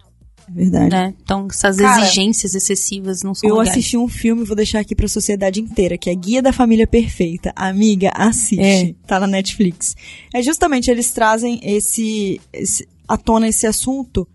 É 0.49 0.53
verdade. 0.53 0.91
né? 0.91 1.15
Então, 1.23 1.47
essas 1.51 1.77
Cara, 1.79 2.03
exigências 2.03 2.55
excessivas 2.55 3.23
não 3.23 3.35
são 3.35 3.49
Eu 3.49 3.57
legais. 3.57 3.71
assisti 3.71 3.97
um 3.97 4.07
filme, 4.09 4.45
vou 4.45 4.55
deixar 4.57 4.81
aqui 4.81 4.95
pra 4.95 5.09
sociedade 5.09 5.61
inteira, 5.61 5.97
que 5.97 6.11
é 6.11 6.15
Guia 6.15 6.43
da 6.43 6.53
Família 6.53 6.87
Perfeita. 6.87 7.53
Amiga, 7.57 8.11
assiste. 8.15 8.61
É. 8.63 8.95
Tá 9.07 9.19
na 9.19 9.27
Netflix. 9.27 9.97
É 10.35 10.43
justamente, 10.43 10.91
eles 10.91 11.11
trazem 11.11 11.59
esse, 11.63 12.39
esse 12.53 12.87
à 13.11 13.17
tona 13.17 13.49
esse 13.49 13.67
assunto 13.67 14.27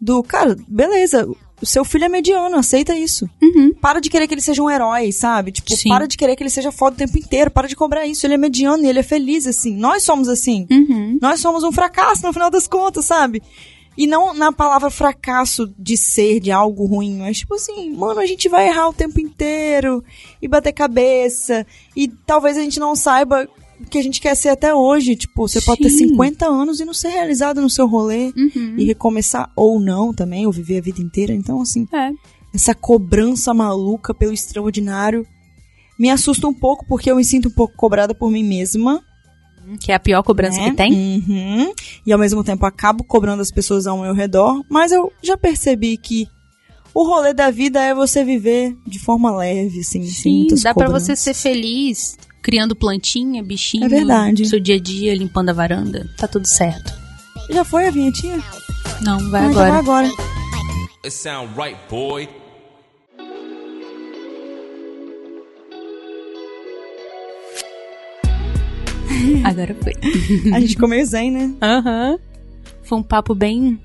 do, 0.00 0.22
cara, 0.22 0.56
beleza, 0.68 1.28
o 1.60 1.66
seu 1.66 1.84
filho 1.84 2.04
é 2.04 2.08
mediano, 2.08 2.56
aceita 2.56 2.96
isso. 2.96 3.28
Uhum. 3.42 3.74
Para 3.74 4.00
de 4.00 4.08
querer 4.08 4.26
que 4.28 4.32
ele 4.32 4.40
seja 4.40 4.62
um 4.62 4.70
herói, 4.70 5.12
sabe? 5.12 5.52
Tipo, 5.52 5.76
Sim. 5.76 5.88
para 5.88 6.06
de 6.06 6.16
querer 6.16 6.36
que 6.36 6.42
ele 6.42 6.50
seja 6.50 6.72
foda 6.72 6.94
o 6.94 6.98
tempo 6.98 7.18
inteiro, 7.18 7.50
para 7.50 7.68
de 7.68 7.76
cobrar 7.76 8.06
isso. 8.06 8.24
Ele 8.24 8.34
é 8.34 8.38
mediano 8.38 8.84
e 8.84 8.88
ele 8.88 9.00
é 9.00 9.02
feliz, 9.02 9.46
assim. 9.46 9.76
Nós 9.76 10.04
somos 10.04 10.28
assim. 10.28 10.66
Uhum. 10.70 11.18
Nós 11.20 11.40
somos 11.40 11.64
um 11.64 11.72
fracasso 11.72 12.24
no 12.24 12.32
final 12.32 12.50
das 12.50 12.66
contas, 12.66 13.04
sabe? 13.04 13.42
E 13.96 14.06
não 14.06 14.32
na 14.32 14.52
palavra 14.52 14.88
fracasso 14.88 15.70
de 15.76 15.96
ser, 15.96 16.40
de 16.40 16.50
algo 16.50 16.86
ruim, 16.86 17.18
mas 17.18 17.38
tipo 17.38 17.54
assim, 17.54 17.90
mano, 17.92 18.20
a 18.20 18.26
gente 18.26 18.48
vai 18.48 18.68
errar 18.68 18.88
o 18.88 18.94
tempo 18.94 19.20
inteiro 19.20 20.02
e 20.40 20.48
bater 20.48 20.72
cabeça. 20.72 21.66
E 21.94 22.08
talvez 22.08 22.56
a 22.56 22.62
gente 22.62 22.80
não 22.80 22.94
saiba 22.94 23.46
que 23.88 23.98
a 23.98 24.02
gente 24.02 24.20
quer 24.20 24.34
ser 24.34 24.48
até 24.50 24.74
hoje. 24.74 25.16
Tipo, 25.16 25.48
você 25.48 25.60
pode 25.60 25.80
ter 25.82 25.90
Sim. 25.90 26.08
50 26.08 26.46
anos 26.46 26.80
e 26.80 26.84
não 26.84 26.94
ser 26.94 27.08
realizado 27.08 27.60
no 27.60 27.70
seu 27.70 27.86
rolê. 27.86 28.32
Uhum. 28.36 28.74
E 28.76 28.84
recomeçar 28.84 29.50
ou 29.56 29.80
não 29.80 30.12
também, 30.12 30.46
ou 30.46 30.52
viver 30.52 30.78
a 30.78 30.82
vida 30.82 31.00
inteira. 31.00 31.32
Então, 31.32 31.60
assim, 31.60 31.86
É. 31.92 32.10
essa 32.54 32.74
cobrança 32.74 33.54
maluca 33.54 34.12
pelo 34.12 34.32
extraordinário 34.32 35.26
me 35.98 36.08
assusta 36.10 36.46
um 36.48 36.54
pouco, 36.54 36.86
porque 36.86 37.10
eu 37.10 37.16
me 37.16 37.24
sinto 37.24 37.48
um 37.48 37.52
pouco 37.52 37.74
cobrada 37.76 38.14
por 38.14 38.30
mim 38.30 38.42
mesma. 38.42 39.02
Que 39.78 39.92
é 39.92 39.94
a 39.94 40.00
pior 40.00 40.22
cobrança 40.22 40.58
né? 40.58 40.70
que 40.70 40.76
tem. 40.76 40.92
Uhum. 40.92 41.72
E 42.04 42.12
ao 42.12 42.18
mesmo 42.18 42.42
tempo 42.42 42.64
acabo 42.66 43.04
cobrando 43.04 43.42
as 43.42 43.50
pessoas 43.52 43.86
ao 43.86 44.00
meu 44.00 44.14
redor, 44.14 44.64
mas 44.68 44.90
eu 44.90 45.12
já 45.22 45.36
percebi 45.36 45.96
que 45.96 46.26
o 46.92 47.06
rolê 47.06 47.32
da 47.32 47.50
vida 47.50 47.80
é 47.80 47.94
você 47.94 48.24
viver 48.24 48.74
de 48.86 48.98
forma 48.98 49.30
leve, 49.36 49.80
assim, 49.80 50.04
sem 50.06 50.48
Sim, 50.48 50.54
dá 50.62 50.74
pra 50.74 50.86
cobranças. 50.86 51.06
você 51.06 51.16
ser 51.16 51.34
feliz 51.34 52.16
criando 52.42 52.74
plantinha, 52.76 53.42
bichinho. 53.42 53.84
É 53.84 53.88
verdade. 53.88 54.42
no 54.42 54.48
Seu 54.48 54.60
dia 54.60 54.76
a 54.76 54.80
dia, 54.80 55.14
limpando 55.14 55.50
a 55.50 55.52
varanda. 55.52 56.08
Tá 56.16 56.26
tudo 56.26 56.46
certo. 56.46 56.92
Já 57.50 57.64
foi 57.64 57.86
a 57.88 57.90
vinhetinha? 57.90 58.42
Não, 59.02 59.30
vai 59.30 59.46
Ah, 59.46 59.50
então 59.50 59.62
agora. 59.62 59.70
vai 59.70 59.78
agora. 59.80 60.08
It 61.04 61.10
sound 61.10 61.52
right, 61.56 61.76
boy. 61.88 62.28
Agora 69.44 69.74
foi. 69.82 69.92
A 70.52 70.60
gente 70.60 70.70
ficou 70.74 70.88
meio 70.88 71.04
zen, 71.04 71.30
né? 71.30 71.54
Aham. 71.62 72.18
Foi 72.82 72.98
um 72.98 73.02
papo 73.02 73.34
bem 73.34 73.78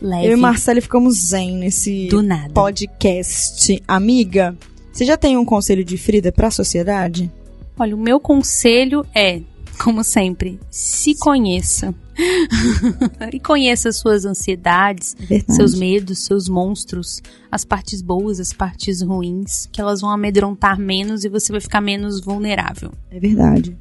leve. 0.00 0.26
Eu 0.28 0.32
e 0.36 0.40
Marcelo 0.40 0.80
ficamos 0.82 1.28
zen 1.28 1.56
nesse 1.56 2.08
Do 2.08 2.22
nada. 2.22 2.50
podcast. 2.52 3.82
Amiga, 3.86 4.56
você 4.92 5.04
já 5.04 5.16
tem 5.16 5.36
um 5.36 5.44
conselho 5.44 5.84
de 5.84 5.96
Frida 5.96 6.30
pra 6.32 6.50
sociedade? 6.50 7.30
Olha, 7.78 7.94
o 7.94 7.98
meu 7.98 8.20
conselho 8.20 9.04
é, 9.14 9.42
como 9.82 10.04
sempre, 10.04 10.60
se 10.70 11.14
conheça. 11.16 11.94
e 13.32 13.40
conheça 13.40 13.90
suas 13.90 14.24
ansiedades, 14.24 15.16
Verdade. 15.18 15.56
seus 15.56 15.74
medos, 15.74 16.24
seus 16.24 16.48
monstros, 16.48 17.20
as 17.50 17.64
partes 17.64 18.00
boas, 18.00 18.38
as 18.38 18.52
partes 18.52 19.02
ruins, 19.02 19.68
que 19.72 19.80
elas 19.80 20.00
vão 20.00 20.10
amedrontar 20.10 20.78
menos 20.78 21.24
e 21.24 21.28
você 21.28 21.50
vai 21.50 21.60
ficar 21.60 21.80
menos 21.80 22.20
vulnerável. 22.20 22.92
É 23.10 23.18
verdade. 23.18 23.76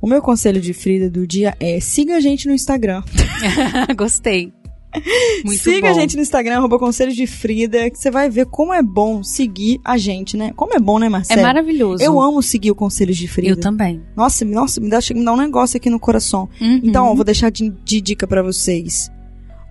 O 0.00 0.06
meu 0.06 0.20
conselho 0.20 0.60
de 0.60 0.72
Frida 0.72 1.08
do 1.08 1.26
dia 1.26 1.56
é 1.60 1.78
siga 1.80 2.16
a 2.16 2.20
gente 2.20 2.48
no 2.48 2.54
Instagram. 2.54 3.02
Gostei. 3.96 4.52
Muito 5.44 5.62
Siga 5.62 5.88
bom. 5.88 5.94
a 5.96 6.00
gente 6.00 6.16
no 6.16 6.22
Instagram, 6.22 6.56
arroba 6.56 6.78
Conselho 6.78 7.12
de 7.12 7.26
Frida, 7.26 7.90
que 7.90 7.98
você 7.98 8.10
vai 8.10 8.28
ver 8.30 8.46
como 8.46 8.72
é 8.72 8.82
bom 8.82 9.22
seguir 9.22 9.80
a 9.84 9.96
gente, 9.96 10.36
né? 10.36 10.52
Como 10.56 10.74
é 10.74 10.78
bom, 10.78 10.98
né, 10.98 11.06
É 11.06 11.10
Marcelo? 11.10 11.42
maravilhoso. 11.42 12.02
Eu 12.02 12.20
amo 12.20 12.42
seguir 12.42 12.70
o 12.70 12.74
Conselho 12.74 13.12
de 13.12 13.28
Frida. 13.28 13.50
Eu 13.52 13.56
também. 13.56 14.02
Nossa, 14.16 14.44
nossa, 14.44 14.80
me 14.80 14.88
dá, 14.88 14.98
me 15.14 15.24
dar 15.24 15.32
um 15.32 15.36
negócio 15.36 15.76
aqui 15.76 15.90
no 15.90 16.00
coração. 16.00 16.48
Uhum. 16.60 16.80
Então, 16.82 17.06
ó, 17.06 17.14
vou 17.14 17.24
deixar 17.24 17.50
de, 17.50 17.70
de 17.84 18.00
dica 18.00 18.26
pra 18.26 18.42
vocês. 18.42 19.10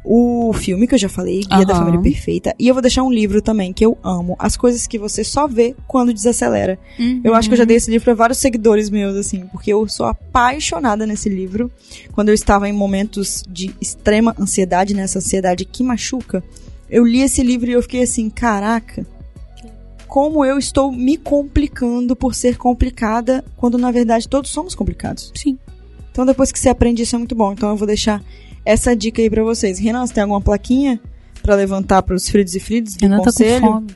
O 0.08 0.54
filme 0.54 0.86
que 0.88 0.94
eu 0.94 1.00
já 1.00 1.10
falei, 1.10 1.42
Guia 1.42 1.66
da 1.66 1.74
Aham. 1.74 1.86
Família 1.86 2.02
Perfeita. 2.02 2.54
E 2.60 2.68
eu 2.68 2.76
vou 2.76 2.82
deixar 2.82 3.02
um 3.02 3.12
livro 3.12 3.42
também, 3.42 3.74
que 3.74 3.84
eu 3.84 3.98
amo. 4.04 4.36
As 4.38 4.56
coisas 4.56 4.86
que 4.86 5.00
você 5.00 5.24
só 5.24 5.48
vê 5.48 5.76
quando 5.88 6.14
desacelera. 6.14 6.78
Eu 7.24 7.34
acho 7.34 7.50
que 7.50 7.54
eu 7.54 7.58
já 7.58 7.66
dei 7.66 7.78
esse 7.78 7.90
livro 7.90 8.06
pra 8.06 8.14
vários 8.14 8.38
seguidores 8.38 8.90
meus, 8.92 9.16
assim, 9.16 9.48
porque 9.48 9.74
eu 9.74 9.88
sou 9.88 10.06
apaixonada 10.06 11.08
nesse 11.08 11.28
livro. 11.28 11.72
Quando 12.12 12.30
eu 12.30 12.36
estava 12.36 12.70
em 12.70 12.74
momentos 12.74 13.44
de 13.50 13.74
extrema 13.82 14.36
ansiedade, 14.40 14.94
nessa 14.94 15.18
ansiedade 15.18 15.66
que 15.66 15.84
machuca, 15.84 16.44
eu 16.88 17.04
li 17.04 17.22
esse 17.22 17.42
livro 17.42 17.68
e 17.70 17.74
eu 17.74 17.82
fiquei 17.82 18.04
assim, 18.04 18.30
caraca, 18.30 19.06
como 20.08 20.46
eu 20.46 20.60
estou 20.60 20.92
me 20.92 21.18
complicando 21.18 22.16
por 22.16 22.36
ser 22.36 22.58
complicada, 22.58 23.44
quando 23.58 23.78
na 23.78 23.90
verdade 23.90 24.30
todos 24.30 24.52
somos 24.52 24.76
complicados. 24.76 25.32
Sim. 25.36 25.58
Então 26.12 26.26
depois 26.26 26.52
que 26.52 26.60
você 26.60 26.70
aprende 26.70 27.02
isso 27.02 27.16
é 27.16 27.20
muito 27.20 27.36
bom. 27.36 27.52
Então 27.52 27.70
eu 27.70 27.76
vou 27.76 27.88
deixar 27.88 28.24
essa 28.66 28.96
dica 28.96 29.22
aí 29.22 29.30
pra 29.30 29.44
vocês. 29.44 29.80
Renan, 29.80 30.06
você 30.06 30.14
tem 30.14 30.24
alguma 30.24 30.42
plaquinha 30.42 31.00
pra 31.42 31.56
levantar 31.56 32.02
pros 32.02 32.28
fridos 32.28 32.56
e 32.56 32.60
fridos? 32.60 32.96
Renan 33.00 33.22
tá 33.22 33.32
com 33.32 33.60
fome. 33.60 33.96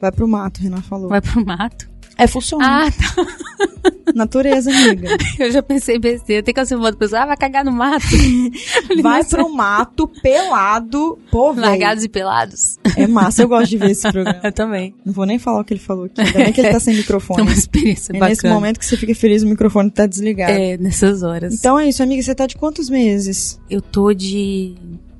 Vai 0.00 0.12
pro 0.12 0.28
mato, 0.28 0.60
Renan 0.60 0.82
falou. 0.82 1.08
Vai 1.08 1.20
pro 1.20 1.44
mato. 1.44 1.90
É, 2.16 2.26
funciona. 2.26 2.86
Ah, 2.86 2.90
tá. 2.90 3.90
Natureza, 4.14 4.70
amiga. 4.70 5.08
Eu 5.38 5.50
já 5.50 5.62
pensei 5.62 5.98
besteira. 5.98 6.42
Tem 6.42 6.54
que 6.54 6.64
ser 6.66 6.76
uma 6.76 6.92
pessoa. 6.92 7.22
Ah, 7.22 7.26
vai 7.26 7.36
cagar 7.36 7.64
no 7.64 7.72
mato. 7.72 8.04
Vai 9.02 9.18
Nossa. 9.22 9.36
pro 9.36 9.48
mato, 9.52 10.06
pelado. 10.22 11.18
Pô, 11.30 11.52
velho. 11.52 11.66
Largados 11.66 12.04
e 12.04 12.08
pelados. 12.08 12.78
É 12.96 13.06
massa, 13.06 13.42
eu 13.42 13.48
gosto 13.48 13.70
de 13.70 13.76
ver 13.78 13.90
esse 13.90 14.10
programa. 14.10 14.40
Eu 14.44 14.52
também. 14.52 14.94
Não 15.04 15.12
vou 15.12 15.26
nem 15.26 15.38
falar 15.38 15.60
o 15.60 15.64
que 15.64 15.72
ele 15.74 15.80
falou 15.80 16.04
aqui. 16.04 16.20
Ainda 16.20 16.32
bem 16.38 16.52
que 16.52 16.60
ele 16.60 16.70
tá 16.70 16.78
sem 16.80 16.94
É 16.94 16.96
microfone. 16.98 17.42
uma 17.42 17.52
experiência 17.52 18.12
É 18.12 18.14
bacana. 18.14 18.28
nesse 18.30 18.48
momento 18.48 18.78
que 18.78 18.86
você 18.86 18.96
fica 18.96 19.14
feliz 19.14 19.42
o 19.42 19.46
microfone 19.46 19.90
tá 19.90 20.06
desligado. 20.06 20.52
É, 20.52 20.76
nessas 20.76 21.22
horas. 21.22 21.54
Então 21.54 21.78
é 21.78 21.88
isso, 21.88 22.02
amiga. 22.02 22.22
Você 22.22 22.34
tá 22.34 22.46
de 22.46 22.56
quantos 22.56 22.88
meses? 22.88 23.60
Eu 23.68 23.80
tô 23.82 24.12
de 24.12 24.74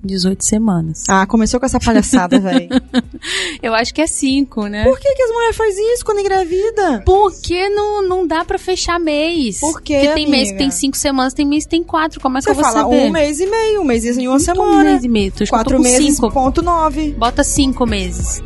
18 0.04 0.44
semanas. 0.44 1.04
Ah, 1.08 1.26
começou 1.26 1.58
com 1.58 1.66
essa 1.66 1.80
palhaçada, 1.80 2.38
velho. 2.38 2.68
Eu 3.62 3.74
acho 3.74 3.92
que 3.94 4.00
é 4.00 4.06
5, 4.06 4.66
né? 4.66 4.84
Por 4.84 4.98
que, 4.98 5.14
que 5.14 5.22
as 5.22 5.30
mulheres 5.30 5.56
fazem 5.56 5.94
isso 5.94 6.04
quando 6.04 6.20
engravida? 6.20 7.02
Porque 7.06 7.68
não, 7.70 8.06
não 8.06 8.26
dá 8.26 8.44
pra 8.44 8.58
fechar 8.58 8.98
mês. 9.00 9.58
Por 9.60 9.80
quê, 9.80 9.94
Porque 10.00 10.14
tem 10.14 10.26
mês 10.28 10.44
que 10.48 10.54
amiga? 10.56 10.58
tem 10.58 10.70
5 10.70 10.96
semanas, 10.96 11.32
tem 11.34 11.46
mês 11.46 11.64
que 11.64 11.70
tem 11.70 11.82
4. 11.82 12.20
Como 12.20 12.36
é 12.36 12.40
que 12.40 12.44
Você 12.44 12.50
eu 12.50 12.54
vou 12.54 12.64
fala 12.64 12.80
saber? 12.82 13.06
um 13.06 13.10
mês 13.10 13.40
e 13.40 13.46
meio, 13.46 13.80
um 13.80 13.84
mês 13.84 14.04
e 14.04 14.26
uma 14.28 14.36
Um 14.36 14.38
semana. 14.38 14.84
mês 14.84 15.04
e 15.04 15.08
meio. 15.08 15.32
Tô, 15.32 15.44
Quatro 15.46 15.80
meses, 15.80 16.16
cinco. 16.16 16.30
ponto 16.30 16.62
nove. 16.62 17.12
Bota 17.18 17.42
5 17.42 17.86
meses. 17.86 18.42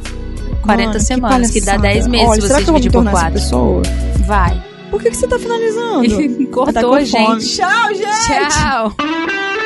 40 0.62 0.88
Mano, 0.88 1.00
semanas, 1.00 1.50
que, 1.50 1.60
dá 1.60 1.72
palhaçada. 1.78 1.94
10 1.94 2.06
meses 2.08 2.28
Olha, 2.28 2.40
se 2.40 2.46
será 2.46 2.58
você 2.58 2.64
que 2.64 2.70
eu 2.70 2.72
vou 2.72 2.74
me 2.74 2.80
dividir 2.80 2.92
por 2.92 3.04
tornar 3.04 3.10
essa 3.12 3.20
4. 3.20 3.32
pessoa? 3.40 3.82
Vai. 4.26 4.64
Por 4.90 5.02
que, 5.02 5.10
que 5.10 5.16
você 5.16 5.26
tá 5.26 5.38
finalizando? 5.38 6.46
Cortou, 6.50 6.92
Tá 6.92 7.00
gente. 7.04 7.56
Tchau, 7.56 7.94
gente! 7.94 8.48
Tchau. 8.54 9.57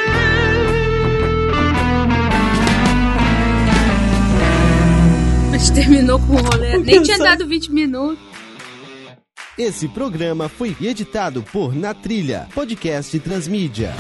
gente 5.63 5.73
terminou 5.73 6.19
com 6.19 6.35
o 6.35 6.43
rolê. 6.43 6.77
Nem 6.79 7.03
tinha 7.03 7.19
dado 7.19 7.47
20 7.47 7.73
minutos. 7.73 8.19
Esse 9.57 9.87
programa 9.87 10.49
foi 10.49 10.75
editado 10.81 11.43
por 11.43 11.75
Na 11.75 11.95
Trilha, 11.95 12.49
podcast 12.55 13.19
transmídia. 13.21 13.95